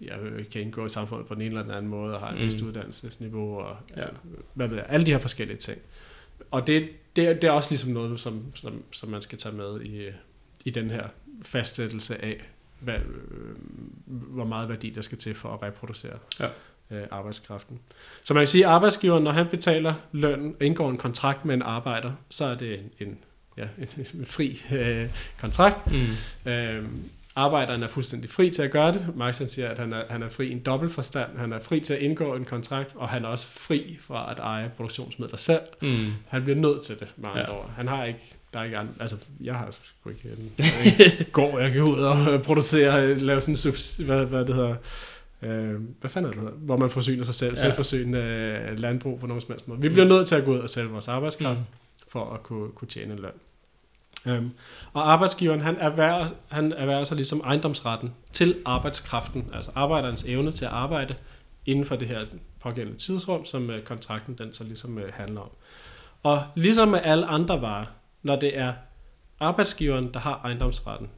[0.00, 0.14] ja,
[0.52, 2.40] kan indgå i samfundet på den ene eller den anden måde, og har et Mm.
[2.44, 4.04] vist uddannelsesniveau, og Ja.
[4.54, 5.78] hvad ved jeg, alle de her forskellige ting.
[6.50, 9.54] Og det, det, er- det er også ligesom noget, som, som, som man skal tage
[9.54, 10.08] med i,
[10.64, 11.06] i den her
[11.42, 12.44] fastsættelse af,
[12.80, 13.56] hvad, øh,
[14.06, 16.48] hvor meget værdi der skal til for at reproducere Ja.
[16.90, 17.78] øh, arbejdskraften.
[18.24, 21.54] Så man kan sige, at arbejdsgiveren, når han betaler løn og indgår en kontrakt med
[21.54, 23.18] en arbejder, så er det en, en,
[23.58, 23.64] ja,
[24.24, 25.06] fri øh,
[25.40, 25.92] kontrakt.
[25.92, 26.50] Mm.
[26.52, 26.84] Øh,
[27.36, 29.06] arbejderen er fuldstændig fri til at gøre det.
[29.16, 31.38] Marx han siger, at han er, han er fri i en dobbelt forstand.
[31.38, 34.38] Han er fri til at indgå en kontrakt, og han er også fri fra at
[34.38, 35.60] eje produktionsmidler selv.
[35.82, 36.06] Mm.
[36.28, 37.50] Han bliver nødt til det, med andre Ja.
[37.58, 37.70] ord.
[37.76, 38.20] Han har ikke,
[38.54, 40.28] der er ikke andre, altså jeg har sgu ikke
[40.84, 44.54] ikke- går, jeg kan ud og øh, producere, lave sådan en subs, hvad, hvad det
[44.54, 44.74] hedder,
[45.42, 47.60] øh, hvad fanden er det hedder, hvor man forsyner sig selv, Ja.
[47.64, 47.68] ja.
[47.70, 49.80] selvforsynende øh, landbrug på nogen som helst måde.
[49.80, 51.64] Vi bliver nødt til at gå ud og sælge vores arbejdskraft, Mm.
[52.08, 53.30] for at kunne, kunne tjene en løn.
[54.26, 54.50] Øhm,
[54.92, 60.64] og arbejdsgiveren, han erhverver, han erhverver sig ligesom ejendomsretten til arbejdskraften, altså arbejderens evne til
[60.64, 61.14] at arbejde
[61.66, 62.24] inden for det her
[62.60, 65.50] pågældende tidsrum, som øh, kontrakten den så ligesom øh, handler om.
[66.22, 67.86] Og ligesom med alle andre varer,
[68.22, 68.72] når det er
[69.40, 71.08] arbejdsgiveren, der har ejendomsretten,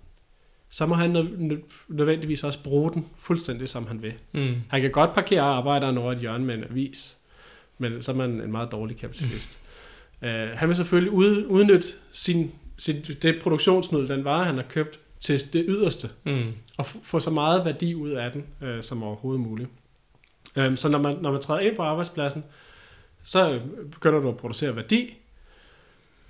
[0.70, 4.14] så må han nø- nø- nødvendigvis også bruge den fuldstændig, som han vil.
[4.32, 4.54] Mm.
[4.68, 7.16] Han kan godt parkere arbejderen over et hjørne med en avis,
[7.78, 9.58] men så er man en meget dårlig kapitalist.
[10.22, 15.00] uh, han vil selvfølgelig ud, udnytte sin, sin, det produktionsmiddel, den vare, han har købt,
[15.20, 16.52] til det yderste, Mm.
[16.78, 19.68] og få så meget værdi ud af den, uh, som overhovedet muligt.
[20.56, 22.44] Um, så når man, når man træder ind på arbejdspladsen,
[23.24, 23.60] så øh,
[23.90, 25.14] begynder du at producere værdi,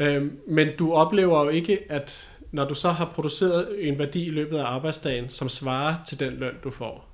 [0.00, 4.30] um, men du oplever jo ikke, at når du så har produceret en værdi i
[4.30, 7.06] løbet af arbejdsdagen, som svarer til den løn, du får,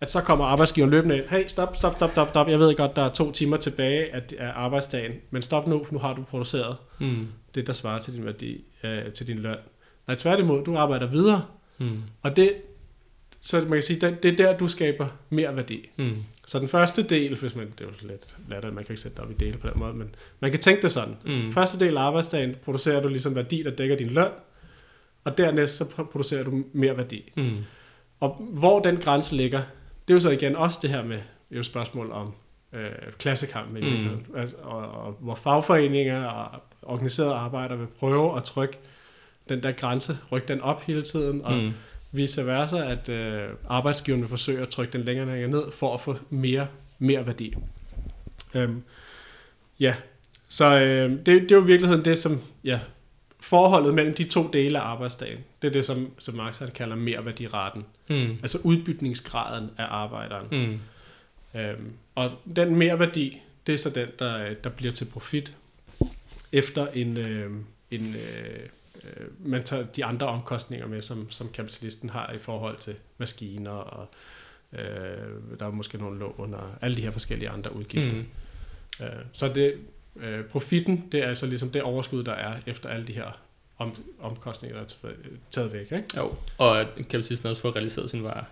[0.00, 2.96] at så kommer arbejdsgiveren løbende ind, hey, stop, stop, stop, stop, stop, jeg ved godt,
[2.96, 4.22] der er to timer tilbage af,
[4.54, 7.26] arbejdsdagen, men stop nu, for nu har du produceret Mm.
[7.54, 9.56] Det, der svarer til din værdi, øh, til din løn.
[10.06, 11.44] Nej, tværtimod, du arbejder videre,
[11.78, 12.02] Mm.
[12.22, 12.54] og det,
[13.40, 15.88] så man kan sige, det, det er der, du skaber mere værdi.
[15.96, 16.16] Mm.
[16.46, 19.16] Så den første del, hvis man, det er jo lidt latterligt, man kan ikke sætte
[19.16, 21.16] det op i dele på den måde, men man kan tænke det sådan.
[21.24, 21.52] Mm.
[21.52, 24.28] Første del af arbejdsdagen producerer du ligesom værdi, der dækker din løn,
[25.24, 27.32] og dernæst så pr- producerer du mere værdi.
[27.36, 27.56] Mm.
[28.20, 29.62] Og hvor den grænse ligger,
[30.08, 32.32] det er jo så igen også det her med det er jo et spørgsmål om
[32.72, 33.74] øh, klassekamp i Mm.
[33.86, 38.78] virkeligheden, altså, og, og hvor fagforeninger og organiserede arbejdere vil prøve at trykke
[39.48, 41.72] den der grænse, rykke den op hele tiden, og Mm.
[42.12, 46.00] vice versa, at øh, arbejdsgiveren vil forsøge at trykke den længere, længere ned, for at
[46.00, 46.66] få mere,
[46.98, 47.54] mere værdi.
[48.54, 48.82] Øhm,
[49.80, 49.94] ja,
[50.48, 52.80] så øh, det, det er jo i virkeligheden det, som ja,
[53.40, 56.96] forholdet mellem de to dele af arbejdsdagen, det er det, som, som Marx han kalder
[56.96, 57.84] merværdiraten.
[58.08, 58.30] Mm.
[58.42, 60.46] Altså udbytningsgraden af arbejderen.
[60.52, 60.80] Mm.
[61.54, 65.56] Øhm, og den merværdi, det er så den, der, der bliver til profit,
[66.52, 67.50] efter en, øh,
[67.90, 68.58] en øh,
[69.04, 73.70] øh, man tager de andre omkostninger med, som, som kapitalisten har i forhold til maskiner,
[73.70, 74.08] og
[74.72, 78.12] øh, der er måske nogle lån, og alle de her forskellige andre udgifter.
[78.12, 78.26] Mm.
[79.00, 79.74] Øh, så det,
[80.16, 83.40] øh, profitten, det er altså ligesom det overskud, der er efter alle de her
[83.78, 85.16] om, omkostninger, der er taget-
[85.50, 85.92] taget væk.
[85.92, 86.04] Ikke?
[86.16, 88.44] Jo, og at kapitalisten også får realiseret sin varer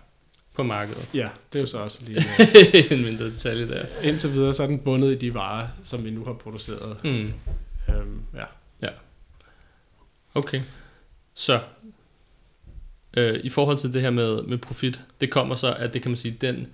[0.59, 1.09] på markedet.
[1.13, 2.17] Ja, det er jo så også lige...
[2.39, 3.85] Øh, en mindre detalje der.
[4.03, 7.03] indtil videre, så er den bundet i de varer, som vi nu har produceret.
[7.03, 7.33] Mm.
[7.89, 8.45] Øhm, ja.
[10.35, 10.61] Okay.
[11.33, 11.61] Så
[13.17, 16.11] øh, i forhold til det her med, med profit, det kommer så, at det kan
[16.11, 16.67] man sige, den,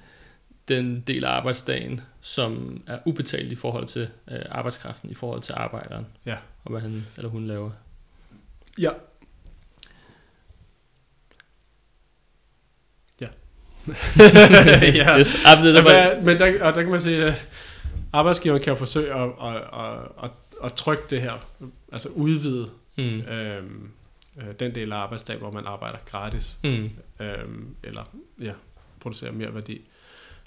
[0.68, 5.54] den del af arbejdsdagen, som er ubetalt i forhold til øh, arbejdskraften, i forhold til
[5.54, 6.36] arbejderen, Ja.
[6.64, 7.72] og hvad han eller hun laver.
[8.80, 8.84] Ja.
[8.84, 8.90] Ja.
[15.00, 15.20] ja.
[15.20, 17.50] Yes, ah, det, der Men, hvad- men der, og der kan man sige, at
[18.14, 20.30] arbejdsgiveren kan jo forsøge at, at, at, at,
[20.64, 21.34] at trykke det her,
[21.92, 23.90] altså udvide mm, øhm,
[24.38, 28.04] øh, den del af arbejdsdagen, hvor man arbejder gratis, mm, øhm, eller
[28.42, 28.52] ja,
[29.00, 29.82] producerer mere værdi.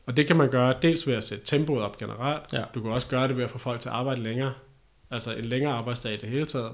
[0.06, 2.52] Og det kan man gøre dels ved at sætte tempoet op generelt.
[2.52, 2.62] Ja.
[2.74, 4.52] Du kan også gøre det ved at få folk til at arbejde længere.
[5.10, 6.72] Altså en længere arbejdsdag i det hele taget.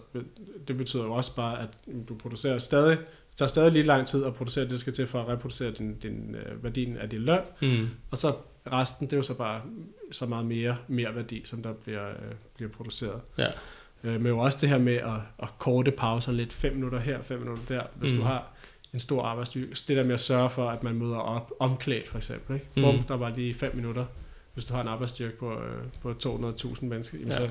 [0.69, 1.69] Det betyder jo også bare, at
[2.09, 2.99] du producerer stadig,
[3.35, 5.71] det tager stadig lige lang tid at producere det, der skal til for at reproducere
[5.71, 7.41] din, din øh, værdien af din løn.
[7.63, 8.35] mm, Og så
[8.73, 9.61] resten, det er jo så bare
[10.13, 12.15] så meget mere, mere værdi, som der bliver, øh,
[12.57, 13.21] bliver produceret.
[13.39, 13.47] ja,
[14.05, 15.11] Øh, men jo også det her med at,
[15.43, 18.19] at korte pauser lidt, fem minutter her, fem minutter der, hvis mm.
[18.19, 18.51] Du har
[18.93, 19.77] en stor arbejdsstyrke.
[19.77, 22.55] Så Det der med at sørge for, at man møder op omklædt for eksempel.
[22.55, 22.67] Ikke?
[22.77, 22.83] Mm.
[22.83, 24.05] Bum, der var lige fem minutter.
[24.55, 27.37] Hvis du har en arbejdsstyrke på, øh, på 200.000 mennesker, jamen Ja.
[27.39, 27.51] så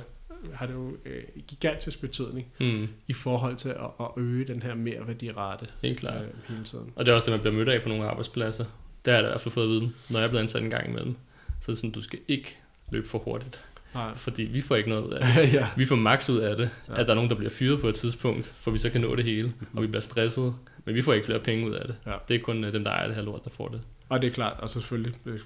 [0.54, 4.76] har det jo øh, gigantisk betydning mm, i forhold til at, at øge den her
[4.76, 6.22] merværdirate helt klart.
[6.22, 6.92] øh, hele tiden.
[6.96, 8.66] Og det er også det, man bliver mødt af på nogle arbejdspladser.
[9.06, 10.70] Der er der i hvert fald fået at vide, når jeg er blevet ansat en
[10.70, 11.16] gang imellem.
[11.48, 12.58] Så er det sådan, du skal ikke
[12.92, 13.62] løbe for hurtigt.
[13.94, 14.16] Nej.
[14.16, 15.54] Fordi vi får ikke noget ud af det.
[15.54, 15.68] ja.
[15.78, 16.94] Vi får max ud af det, Ja.
[17.00, 19.16] at der er nogen, der bliver fyret på et tidspunkt, for vi så kan nå
[19.16, 20.56] det hele, og vi bliver stresset.
[20.86, 21.96] Men vi får ikke flere penge ud af det.
[22.06, 22.14] Ja.
[22.28, 23.82] Det er kun øh, dem, der ejer det her lort, der får det.
[24.10, 25.40] Og det er klart, og så selvfølgelig, øh,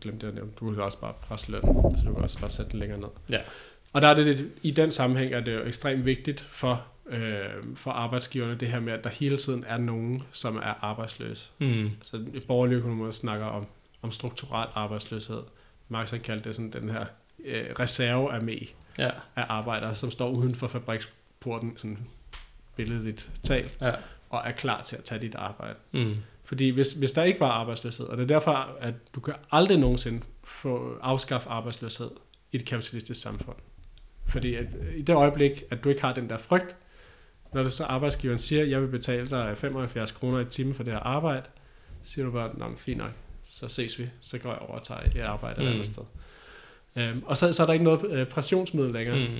[0.00, 2.50] glemte jeg at nævne, du kan også bare presse løn, så du kan også bare
[2.50, 3.08] sætte den længere ned.
[3.30, 3.38] Ja.
[3.92, 7.40] Og der er det, lidt- i den sammenhæng er det jo ekstremt vigtigt for, øh,
[7.76, 11.50] for arbejdsgiverne, det her med, at der hele tiden er nogen, som er arbejdsløse.
[11.58, 11.90] Mm.
[12.02, 13.66] Så borgerlige økonomer snakker om,
[14.02, 15.42] om strukturel arbejdsløshed.
[15.88, 17.04] Marx har kaldt det sådan den her
[17.44, 18.68] øh, reservearmé
[18.98, 21.98] Ja, af arbejdere, som står uden for fabriksporten, sådan
[22.76, 23.92] billedligt talt, ja.
[24.30, 25.74] og er klar til at tage dit arbejde.
[25.92, 26.16] Mm.
[26.44, 29.78] Fordi hvis, hvis der ikke var arbejdsløshed, og det er derfor, at du kan aldrig
[29.78, 32.10] nogensinde få afskaffe arbejdsløshed
[32.52, 33.56] i et kapitalistisk samfund.
[34.26, 36.76] Fordi at, øh, i det øjeblik, at du ikke har den der frygt,
[37.52, 40.92] når det så arbejdsgiveren siger, jeg vil betale dig 75 kroner i timen for det
[40.92, 41.42] her arbejde,
[42.02, 43.10] så siger du bare, nå, fint nok,
[43.44, 45.70] så ses vi, så går jeg over og tager et arbejde et Mm.
[45.72, 46.02] andet sted.
[46.96, 49.28] Øhm, og så, så er der ikke noget øh, pressionsmiddel længere.
[49.28, 49.36] Mm.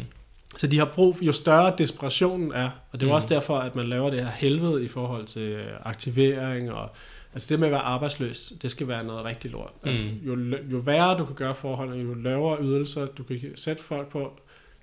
[0.57, 3.15] Så de har brug, jo større desperationen er, og det er Mm.
[3.15, 6.91] også derfor, at man laver det her helvede i forhold til øh, aktivering, og
[7.35, 9.73] altså det med at være arbejdsløs, det skal være noget rigtig lort.
[9.85, 9.91] Mm.
[10.27, 14.41] Jo, jo værre du kan gøre forholdene, jo lavere ydelser du kan sætte folk på,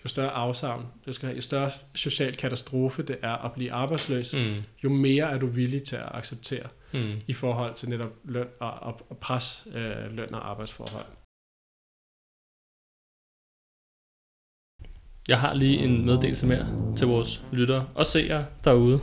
[0.07, 4.33] jo større afsavn, det skal have, jo større social katastrofe det er at blive arbejdsløs.
[4.33, 4.55] Mm.
[4.83, 7.13] jo mere er du villig til at acceptere Mm.
[7.27, 11.05] i forhold til netop løn og, og, og pres øh, løn og arbejdsforhold.
[15.29, 18.99] Jeg har lige en meddelelse mere til vores lyttere og seere derude.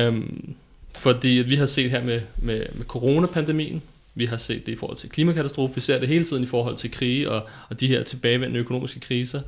[0.00, 0.54] Øhm,
[0.96, 3.82] fordi vi har set her med, med, med coronapandemien,
[4.14, 6.76] vi har set det i forhold til klimakatastrofe, vi ser det hele tiden i forhold
[6.76, 9.40] til krige og, og de her tilbagevendende økonomiske kriser.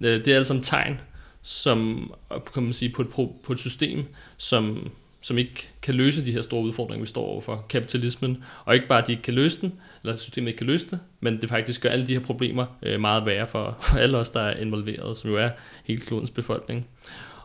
[0.00, 1.00] Øh, det er altså en tegn,
[1.42, 2.10] som
[2.54, 3.08] kan man sige, på, et,
[3.42, 4.04] på et system,
[4.36, 4.90] som,
[5.20, 7.64] som ikke kan løse de her store udfordringer, vi står overfor.
[7.68, 9.72] Kapitalismen, og ikke bare, at de ikke kan løse den,
[10.02, 12.66] eller at systemet ikke kan løse det, men det faktisk gør alle de her problemer
[12.82, 15.50] øh, meget værre for, for alle os, der er involveret, som jo er
[15.84, 16.86] hele klodens befolkning.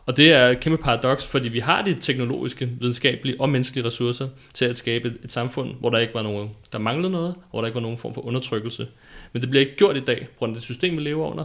[0.06, 4.28] Og det er et kæmpe paradoks, fordi vi har de teknologiske, videnskabelige og menneskelige ressourcer
[4.54, 7.60] til at skabe et, et samfund, hvor der ikke var nogen, der manglede noget, hvor
[7.60, 8.88] der ikke var nogen form for undertrykkelse.
[9.32, 11.44] Men det bliver ikke gjort i dag, på grund af det system, vi lever under,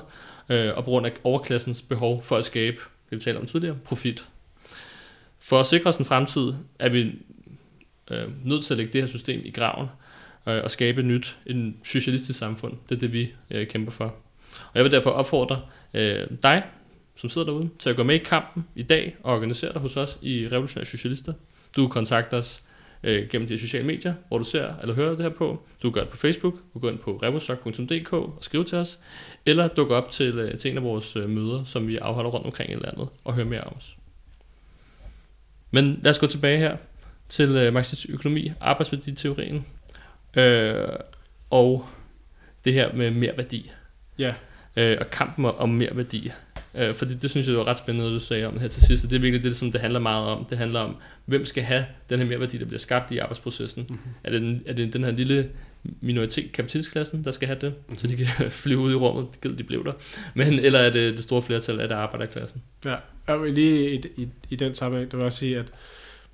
[0.52, 2.78] øh, og på grund af overklassens behov for at skabe,
[3.10, 4.26] det vi talte om tidligere, profit.
[5.40, 7.16] For at sikre os en fremtid, er vi
[8.12, 9.88] øh, nødt til at lægge det her system i graven,
[10.48, 12.74] øh, og skabe et nyt, en socialistisk samfund.
[12.90, 14.06] Det er det, vi øh, kæmper for.
[14.52, 15.62] Og jeg vil derfor opfordre
[15.94, 16.64] øh, dig,
[17.16, 19.98] som sidder derude, til at gå med i kampen i dag og organisere dig hos
[19.98, 21.34] os i Revolutionære Socialister.
[21.76, 22.64] Du kan kontakte os
[23.04, 25.64] øh, gennem de sociale medier, hvor du ser eller hører det her på.
[25.84, 28.78] Du kan gøre det på Facebook, du kan gå ind på revosok.dk og skrive til
[28.78, 29.00] os,
[29.46, 32.46] eller dukke op til, øh, til en af vores øh, møder, som vi afholder rundt
[32.46, 33.98] omkring i landet, og høre mere om os.
[35.72, 36.78] Men lad os gå tilbage her
[37.30, 39.66] til øh, marxistisk økonomi, arbejdsværditeorien,
[40.36, 40.88] øh,
[41.50, 41.86] og
[42.66, 43.72] det her med mere værdi.
[44.18, 44.34] Ja.
[44.76, 46.32] Øh, og kampen om mere værdi.
[46.76, 49.04] Øh, fordi det synes jeg var ret spændende, du sagde om her til sidst.
[49.04, 50.46] Det er virkelig det, som det handler meget om.
[50.46, 50.96] Det handler om,
[51.26, 53.86] hvem skal have den her mere værdi, der bliver skabt i arbejdsprocessen.
[53.90, 54.12] Mm-hmm.
[54.24, 55.50] Er, det den, er det den her lille
[56.02, 57.96] minoritet, kapitalistklassen, der skal have det, mm-hmm.
[57.96, 59.94] så de kan flyve ud i rummet, givet de blev der.
[60.34, 62.62] Men, eller er det det store flertal af det arbejderklassen?
[62.86, 62.96] Ja,
[63.28, 65.66] og lige i, i, i den sammenhæng, det vil også sige, at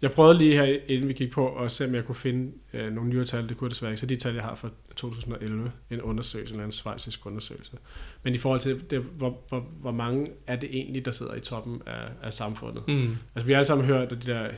[0.02, 2.94] jeg prøvede lige her, inden vi gik på, at se, om jeg kunne finde øh,
[2.94, 3.50] nogle nyere tal.
[3.50, 4.00] Det kunne jeg desværre ikke.
[4.00, 7.72] Så de tal, jeg har fra 2011, en undersøgelse, en svejsisk undersøgelse.
[8.24, 11.40] Men i forhold til, det, hvor, hvor, hvor mange er det egentlig, der sidder i
[11.40, 12.88] toppen af, af samfundet?
[12.88, 13.18] Mm.
[13.36, 14.50] Altså, vi har alle sammen hørt de der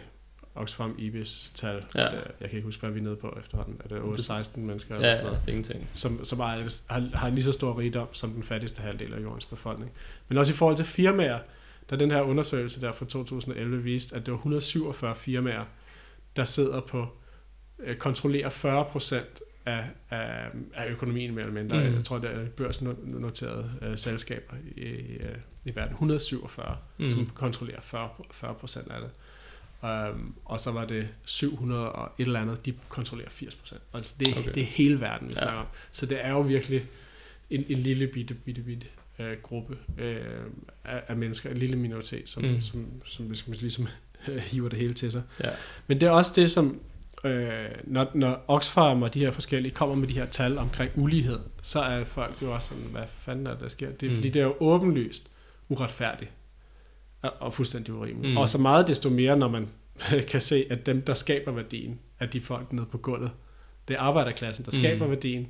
[0.55, 1.83] Oxfam Ibis-tal.
[1.95, 2.15] Ja.
[2.15, 3.81] Øh, Jeg kan ikke huske, hvad vi er nede på efterhånden.
[3.85, 4.95] Er det 8-16 mennesker?
[4.95, 5.41] Ja, eller ja, sådan noget?
[5.45, 5.89] det er ingenting.
[5.95, 6.43] som, som er,
[6.87, 9.91] har, har lige så stor rigdom som den fattigste halvdel af jordens befolkning.
[10.27, 11.39] Men også i forhold til firmaer,
[11.89, 15.65] da den her undersøgelse der fra 2011 viste, at det var 147 firmaer,
[16.35, 17.07] der sidder på,
[17.79, 21.89] øh, kontrollerer 40 procent af, af, af økonomien mere eller mindre.
[21.89, 21.95] Mm.
[21.95, 25.35] Jeg tror, det er børsnoterede øh, selskaber i, øh,
[25.65, 25.91] i verden.
[25.93, 27.09] 147, Mm.
[27.09, 29.09] som kontrollerer 40, 40 procent af det.
[29.83, 33.81] Um, og så var det 700 og et eller andet, de kontrollerer 80 procent.
[33.93, 34.51] Altså det, okay.
[34.53, 35.37] det er hele verden, vi Ja.
[35.37, 35.65] snakker om.
[35.91, 36.85] Så det er jo virkelig
[37.49, 38.87] en, en lille bitte, bitte, bitte
[39.19, 40.21] øh, gruppe øh,
[40.85, 42.49] af, af mennesker, en lille minoritet, som, Mm.
[42.49, 42.61] mm.
[42.61, 43.87] som, som ligesom,
[44.51, 45.21] hiver det hele til sig.
[45.43, 45.49] Ja.
[45.87, 46.79] Men det er også det, som
[47.23, 51.39] øh, når, når Oxfam og de her forskellige kommer med de her tal omkring ulighed,
[51.61, 53.91] så er folk jo også sådan, hvad fanden er det, der sker?
[53.91, 54.11] Det er, Mm.
[54.11, 54.15] mm.
[54.15, 55.29] fordi det er jo åbenlyst
[55.69, 56.31] uretfærdigt
[57.21, 58.25] og, og fuldstændig urimeligt.
[58.27, 58.31] Mm.
[58.31, 58.37] Mm.
[58.37, 59.67] Og så meget desto mere, når man
[60.31, 63.31] kan se, at dem, der skaber værdien, er de folk nede på gulvet.
[63.87, 64.77] Det er arbejderklassen, der Mm.
[64.83, 65.47] skaber værdien,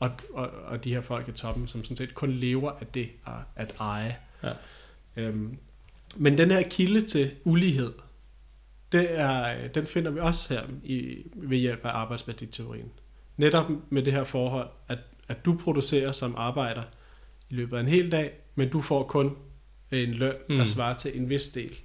[0.00, 3.10] og, og, og de her folk i toppen, som sådan set kun lever af det
[3.26, 4.16] at, at eje.
[4.42, 4.52] Ja.
[5.16, 5.58] Øhm,
[6.16, 7.92] men den her kilde til ulighed,
[8.92, 12.90] det er, den finder vi også her i, ved hjælp af arbejdsværditeorien.
[13.36, 14.98] Netop med det her forhold, at,
[15.28, 16.82] at du producerer som arbejder
[17.50, 19.36] i løbet af en hel dag, men du får kun
[19.90, 20.56] en løn, Mm.
[20.56, 21.76] der svarer til en vis del.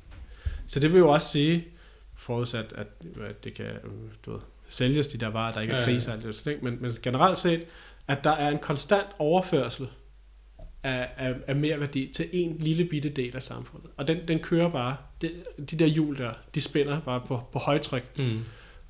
[0.67, 1.65] Så det vil jo også sige,
[2.15, 2.87] forudsat at,
[3.21, 3.81] at det kan øh,
[4.25, 4.39] du ved,
[4.69, 6.11] sælges de der varer, der ikke er Ja, ja, ja.
[6.11, 7.63] og alt det, men, men generelt set,
[8.07, 9.87] at der er en konstant overførsel
[10.83, 13.89] af, af, af mere værdi til en lille bitte del af samfundet.
[13.97, 15.31] Og den, den kører bare, det,
[15.71, 18.17] de der hjul der, de spænder bare på, på højtryk.
[18.17, 18.39] Mm.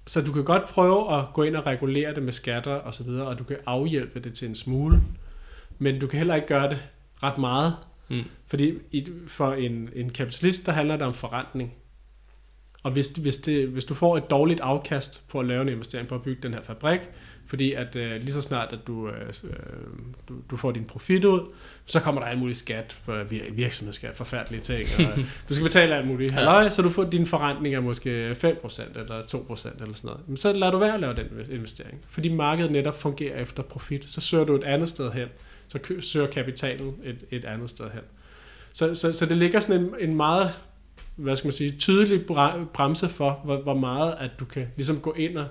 [0.08, 3.04] Så du kan godt prøve at gå ind og regulere det med skatter og så
[3.04, 5.02] videre, og du kan afhjælpe det til en smule,
[5.80, 6.84] men du kan heller ikke gøre det
[7.24, 7.76] ret meget,
[8.10, 8.24] Mm.
[8.48, 11.74] fordi i, for en, en kapitalist, der handler det om forrentning.
[12.84, 16.08] Og hvis, hvis, det, hvis du får et dårligt afkast på at lave en investering
[16.08, 17.00] på at bygge den her fabrik,
[17.48, 19.50] fordi at øh, lige så snart, at du, øh, øh,
[20.30, 21.40] du, du får din profit ud,
[21.86, 22.98] så kommer der alt muligt skat,
[23.52, 25.18] virksomhedsskat, forfærdelige ting, og
[25.50, 26.36] du skal betale alt muligt Ja.
[26.36, 30.22] halløj, så du får din forrentning er måske 5% eller 2% eller sådan noget.
[30.28, 34.10] Men så lad du være at lave den investering, fordi markedet netop fungerer efter profit.
[34.10, 35.28] Så søger du et andet sted hen,
[35.68, 38.04] så søger kapitalen et, et andet sted hen.
[38.74, 40.54] Så, så, så det ligger sådan en, en meget
[41.16, 42.26] hvad skal man sige, tydelig
[42.74, 45.46] bremse for, hvor, hvor meget at du kan ligesom gå ind og,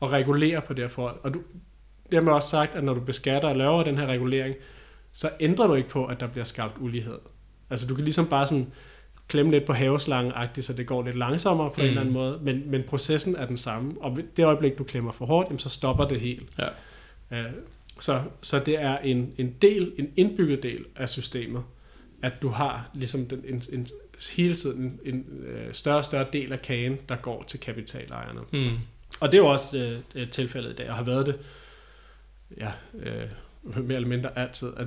[0.00, 1.16] og regulere på det her forhold.
[1.22, 1.42] Og du,
[2.12, 4.54] dermed også sagt, at når du beskatter og laver den her regulering,
[5.12, 7.18] så ændrer du ikke på, at der bliver skabt ulighed.
[7.70, 8.66] Altså du kan ligesom bare sådan
[9.28, 11.82] klemme lidt på haveslangen så det går lidt langsommere på mm.
[11.82, 11.88] en Mm.
[11.88, 13.94] eller anden måde, men, men processen er den samme.
[14.00, 16.48] Og det øjeblik, du klemmer for hårdt, jamen, så stopper det helt.
[16.58, 16.68] Ja.
[17.38, 17.50] Øh,
[18.00, 21.62] så, så det er en, en del, en indbygget del af systemet,
[22.22, 23.86] at du har ligesom den, en, en,
[24.36, 28.40] hele tiden en, en øh, større og større del af kagen, der går til kapitalejerne.
[28.52, 28.78] Mm.
[29.20, 31.36] Og det er jo også øh, øh, tilfældet i dag, og har været det
[32.58, 32.70] ja,
[33.02, 33.28] øh,
[33.84, 34.72] mere eller mindre altid.
[34.76, 34.86] At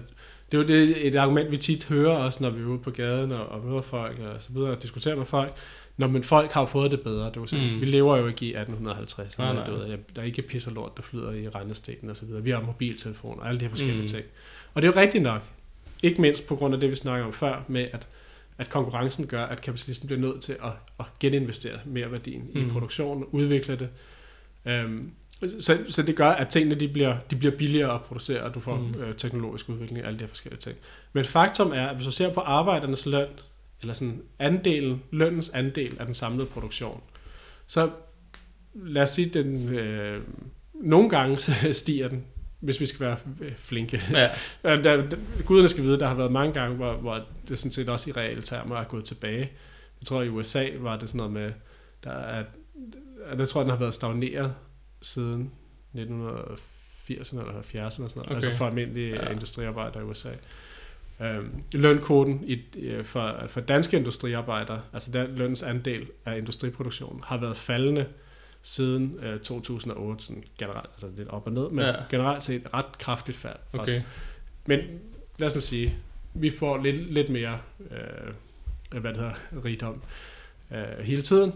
[0.51, 2.91] det er jo det, et argument, vi tit hører også, når vi er ude på
[2.91, 5.53] gaden og, og møder folk og så videre, og diskuterer med folk.
[5.97, 7.25] Når men folk har fået det bedre.
[7.29, 7.81] Det jo sådan, Mm.
[7.81, 9.37] Vi lever jo ikke i 1850.
[9.37, 9.87] Nej, Nej, nej.
[9.87, 9.97] nej.
[10.15, 12.43] Der er ikke pisser lort, der flyder i rendestenen og så videre.
[12.43, 14.07] Vi har mobiltelefoner og alle de her forskellige Mm.
[14.07, 14.23] ting.
[14.73, 15.41] Og det er jo rigtigt nok.
[16.03, 18.07] Ikke mindst på grund af det, vi snakker om før, med at,
[18.57, 22.49] at konkurrencen gør, at kapitalismen bliver nødt til at, at geninvestere mere værdien.
[22.53, 22.61] Mm.
[22.67, 23.89] i produktionen, udvikle det.
[24.65, 25.11] Øhm,
[25.59, 28.59] så, så det gør, at tingene de bliver, de bliver billigere at producere, og du
[28.59, 29.01] får Mm.
[29.01, 30.77] øh, teknologisk udvikling og alle de her forskellige ting.
[31.13, 33.27] Men faktum er, at hvis du ser på arbejdernes løn,
[33.81, 37.01] eller sådan andelen, lønnens andel af den samlede produktion,
[37.67, 37.89] så
[38.73, 40.21] lad os sige, den øh,
[40.73, 42.23] nogle gange så stiger den,
[42.59, 44.01] hvis vi skal være øh, flinke.
[44.11, 44.29] Ja,
[44.63, 47.89] der, der, guderne skal vide, der har været mange gange, hvor, hvor det sådan set
[47.89, 49.51] også i reelle termer er gået tilbage.
[50.01, 51.51] Jeg tror, i USA var det sådan noget med,
[52.03, 52.43] der er
[53.37, 54.53] jeg tror, den har været stagneret
[55.01, 55.51] siden
[55.95, 58.35] 1980'erne eller 70'erne og sådan noget, okay.
[58.35, 59.31] altså for almindelige ja.
[59.31, 60.29] industriarbejdere i USA.
[61.21, 62.59] Øhm, lønkvoten i,
[63.03, 68.05] for, for danske industriarbejdere, altså der lønens andel af industriproduktionen, har været faldende
[68.61, 71.93] siden øh, 2008, sådan generelt, altså lidt op og ned, men ja.
[72.09, 73.81] generelt set ret kraftigt fald okay.
[73.81, 74.01] også.
[74.65, 74.79] Men
[75.37, 75.95] lad os nu sige,
[76.33, 80.01] vi får lidt, lidt mere, øh, hvad det hedder, rigdom
[80.71, 81.53] øh, hele tiden,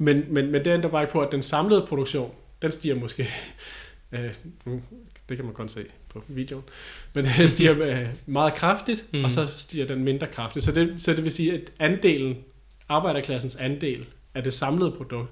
[0.00, 3.28] men, men, men det ændrer bare ikke på, at den samlede produktion, den stiger måske,
[4.12, 4.34] øh,
[5.28, 6.64] det kan man kun se på videoen,
[7.14, 9.24] men den stiger øh, meget kraftigt, mm.
[9.24, 10.64] og så stiger den mindre kraftigt.
[10.64, 12.36] Så det, så det vil sige, at andelen,
[12.88, 15.30] arbejderklassens andel af det samlede produkt,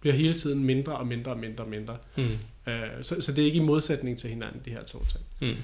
[0.00, 1.96] bliver hele tiden mindre og mindre og mindre og mindre.
[2.16, 2.38] Mm.
[2.66, 5.24] Øh, så, så det er ikke i modsætning til hinanden, de her to ting.
[5.40, 5.62] Mm.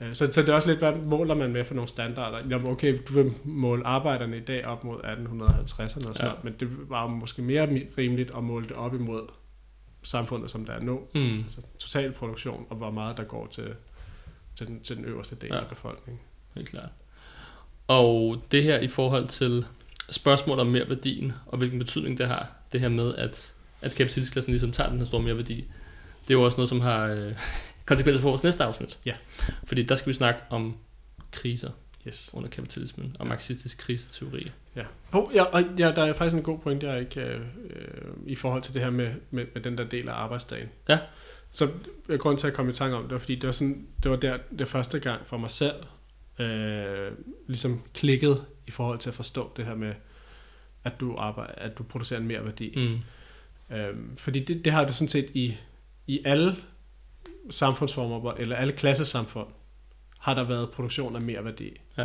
[0.00, 2.38] Øh, så, så det er også lidt, hvad måler man med for nogle standarder?
[2.50, 6.24] Jamen okay, du vil måle arbejderne i dag op mod 1850'erne og sådan ja.
[6.24, 7.68] noget, men det var jo måske mere
[7.98, 9.28] rimeligt at måle det op imod
[10.02, 11.00] samfundet, som der er nu.
[11.14, 11.38] Mm.
[11.38, 13.74] Altså total produktion, og hvor meget der går til,
[14.56, 15.60] til, den, til den øverste del ja.
[15.60, 16.20] af befolkningen.
[16.54, 16.88] Helt klart.
[17.88, 19.66] Og det her i forhold til
[20.10, 24.52] spørgsmål om mere værdien, og hvilken betydning det har, det her med, at, at kapitalistklassen
[24.52, 25.64] ligesom tager den her store mere værdi,
[26.22, 27.32] det er jo også noget, som har øh,
[27.86, 28.98] konsekvenser for vores næste afsnit.
[29.06, 29.14] Ja.
[29.64, 30.76] Fordi der skal vi snakke om
[31.32, 31.70] kriser
[32.08, 32.30] yes.
[32.32, 34.50] under kapitalismen, og marxistisk kriseteori.
[34.76, 34.84] Ja.
[35.12, 37.40] Oh, ja, og ja, der er faktisk en god point der ikke, øh,
[38.26, 40.68] i forhold til det her med, med, med den der del af arbejdsdagen.
[40.88, 40.98] Ja.
[41.50, 41.68] Så
[42.08, 44.10] jeg grund til at komme i tanke om det, var, fordi det var, sådan, det
[44.10, 45.74] var der det første gang for mig selv,
[46.38, 47.12] øh,
[47.46, 49.94] ligesom klikket i forhold til at forstå det her med,
[50.84, 52.74] at du arbejder, at du producerer en mere værdi.
[52.76, 53.76] Mm.
[53.76, 55.56] Øh, fordi det, det har det sådan set i,
[56.06, 56.56] i alle
[57.50, 59.48] samfundsformer, eller alle klassesamfund,
[60.18, 61.80] har der været produktion af mere værdi.
[61.98, 62.04] Ja.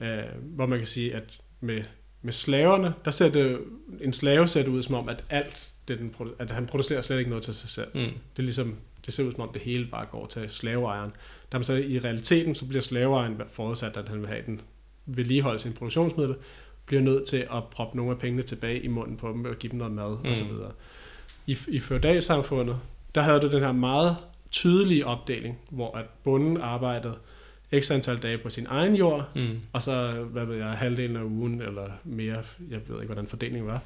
[0.00, 1.84] Øh, hvor man kan sige, at med,
[2.22, 3.60] med slaverne, der ser det,
[4.00, 7.18] en slave ser det ud som om, at alt det, den, at han producerer slet
[7.18, 7.88] ikke noget til sig selv.
[7.94, 8.00] Mm.
[8.00, 11.12] Det er ligesom, det ser ud som om, det hele bare går til slaveejeren.
[11.52, 14.60] Der så i realiteten, så bliver slaveejeren forudsat, at han vil have den
[15.06, 16.36] vedligeholde sin produktionsmiddel,
[16.86, 19.70] bliver nødt til at proppe nogle af pengene tilbage i munden på dem og give
[19.70, 20.30] dem noget mad mm.
[20.30, 20.50] osv.
[21.46, 22.80] I, i feudalsamfundet,
[23.14, 24.16] der havde du den her meget
[24.50, 27.14] tydelige opdeling, hvor at bunden arbejdede
[27.80, 29.60] x antal dage på sin egen jord, mm.
[29.72, 33.66] og så, hvad ved jeg, halvdelen af ugen, eller mere, jeg ved ikke, hvordan fordelingen
[33.66, 33.80] var,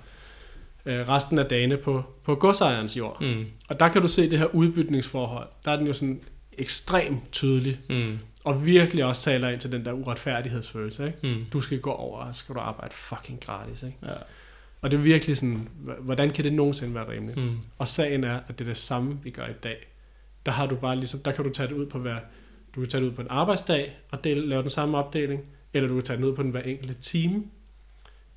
[0.86, 3.22] øh, resten af dagene på, på godsejerens jord.
[3.22, 3.46] Mm.
[3.68, 5.48] Og der kan du se det her udbytningsforhold.
[5.64, 6.20] Der er den jo sådan
[6.58, 8.18] ekstremt tydelig, mm.
[8.44, 11.06] og virkelig også taler ind til den der uretfærdighedsfølelse.
[11.06, 11.18] Ikke?
[11.22, 11.44] Mm.
[11.52, 13.82] Du skal gå over, og skal du arbejde fucking gratis.
[13.82, 13.96] Ikke?
[14.02, 14.12] Ja.
[14.82, 15.68] Og det er virkelig sådan,
[16.00, 17.38] hvordan kan det nogensinde være rimeligt?
[17.38, 17.58] Mm.
[17.78, 19.86] Og sagen er, at det er det samme, vi gør i dag.
[20.46, 22.18] Der har du bare ligesom, der kan du tage det ud på hver,
[22.74, 25.88] du kan tage det ud på en arbejdsdag og dele, lave den samme opdeling, eller
[25.88, 27.44] du kan tage det ud på den hver enkelte time,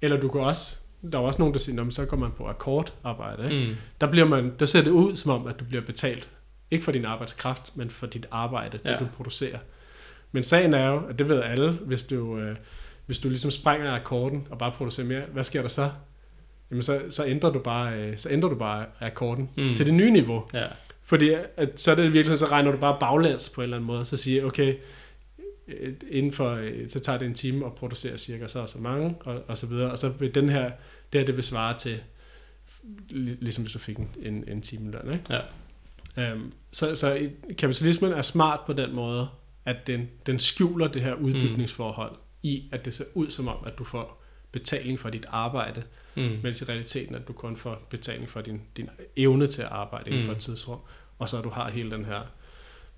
[0.01, 0.77] eller du kan også,
[1.11, 3.43] der er også nogen, der siger, så går man på akkordarbejde.
[3.51, 3.67] Ikke?
[3.67, 3.75] Mm.
[4.01, 6.29] Der, bliver man, der ser det ud som om, at du bliver betalt,
[6.71, 8.91] ikke for din arbejdskraft, men for dit arbejde, ja.
[8.91, 9.59] det du producerer.
[10.31, 12.55] Men sagen er jo, at det ved alle, hvis du, øh,
[13.05, 15.91] hvis du ligesom sprænger akkorden og bare producerer mere, hvad sker der så?
[16.71, 19.75] Jamen så, så ændrer du bare, øh, så ændrer du bare akkorden mm.
[19.75, 20.45] til det nye niveau.
[20.53, 20.65] Ja.
[21.13, 23.87] Fordi at, så er det virkelig, så regner du bare baglæns på en eller anden
[23.87, 24.75] måde, så siger okay,
[26.11, 29.15] inden for, øh, så tager det en time at producere cirka så og så mange,
[29.19, 30.71] og, og så videre, og så vil den her,
[31.13, 31.99] det her, det vil svare til,
[33.09, 35.41] ligesom hvis du fik en, en, time løn, ikke?
[36.17, 36.33] Ja.
[36.33, 39.27] Um, så, så kapitalismen er smart på den måde,
[39.65, 42.17] at den, den skjuler det her udbytningsforhold mm.
[42.43, 45.83] i, at det ser ud som om, at du får betaling for dit arbejde,
[46.15, 46.39] mm.
[46.43, 50.09] mens i realiteten, at du kun får betaling for din, din evne til at arbejde
[50.09, 50.25] inden mm.
[50.25, 50.79] for et tidsrum,
[51.19, 52.21] og så du har hele den her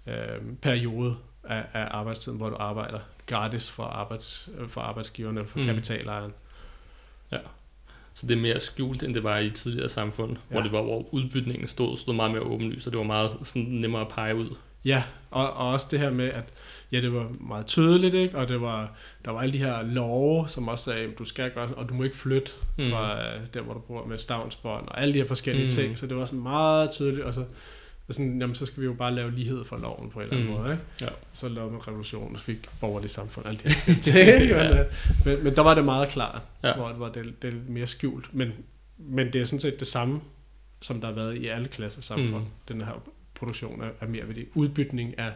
[0.08, 5.66] øh, periode af, af arbejdstiden, hvor du arbejder gratis for, arbejds, for arbejdsgiverne, for mm.
[5.66, 6.34] kapitalejeren.
[7.32, 7.38] Ja.
[8.14, 10.38] Så det er mere skjult, end det var i tidligere samfund, ja.
[10.50, 13.64] hvor det var, hvor udbytningen stod, stod meget mere åbenlyst, og det var meget sådan,
[13.64, 14.56] nemmere at pege ud.
[14.86, 16.54] Ja, og, og også det her med, at
[16.92, 18.38] ja, det var meget tydeligt, ikke?
[18.38, 18.96] og det var,
[19.26, 22.04] der var alle de her love, som også sagde, du skal gøre og du må
[22.04, 22.90] ikke flytte mm.
[22.90, 25.70] fra øh, der, hvor du bor med stavnsbånd, og alle de her forskellige mm.
[25.70, 27.46] ting, så det var sådan meget tydeligt, og så,
[28.08, 30.38] og sådan, jamen, så skal vi jo bare lave lighed for loven på en eller
[30.38, 30.60] anden mm.
[30.62, 30.72] måde.
[30.72, 30.84] Ikke?
[31.02, 31.08] Ja.
[31.34, 34.50] Så lavede man revolution, og så fik borgerlige samfund, alle de her ting.
[34.50, 34.74] ja.
[34.74, 34.86] men,
[35.26, 36.76] men, men der var det meget klart, ja.
[36.76, 38.54] hvor, hvor det, det er mere skjult, men,
[38.98, 40.22] men det er sådan set det samme,
[40.82, 42.50] som der har været i alle klasser samfund, mm.
[42.68, 43.04] den her
[43.36, 44.46] produktion af, af mere værdi.
[44.54, 45.32] Udbytning af,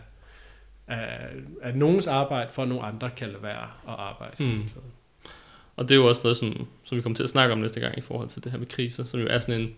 [0.87, 1.27] af,
[1.61, 4.43] af nogens arbejde, for at nogle andre kan lade være at arbejde.
[4.43, 4.67] Mm.
[4.67, 4.79] Så.
[5.75, 7.79] Og det er jo også noget, som, som vi kommer til at snakke om næste
[7.79, 9.73] gang i forhold til det her med kriser, som jo er sådan en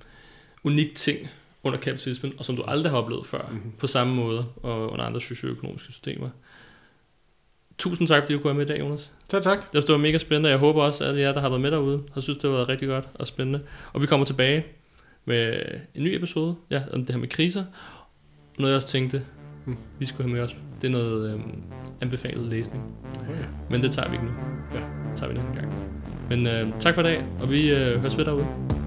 [0.64, 1.30] unik ting
[1.64, 3.72] under kapitalismen, og som du aldrig har oplevet før, mm-hmm.
[3.80, 6.30] på samme måde, og under andre socioøkonomiske systemer.
[7.78, 9.12] Tusind tak, fordi du kunne være med i dag, Jonas.
[9.30, 9.74] Tak, tak.
[9.74, 12.04] Det var mega spændende, jeg håber også, at alle jer, der har været med derude,
[12.14, 13.62] har synes, det har været rigtig godt og spændende.
[13.94, 14.66] Og vi kommer tilbage
[15.26, 15.62] med
[15.96, 17.64] en ny episode, ja, om det her med kriser.
[18.58, 19.26] Noget, jeg også tænkte,
[19.66, 19.78] hmm.
[20.00, 20.56] vi skulle have med os.
[20.82, 21.64] Det er noget øhm,
[22.02, 22.96] anbefalet læsning.
[23.22, 23.44] Okay.
[23.70, 24.32] Men det tager vi ikke nu.
[24.74, 24.80] Ja.
[24.80, 25.74] Det tager vi den gang.
[26.30, 28.81] Men øh, tak for i dag, og vi øh, høres ved derude.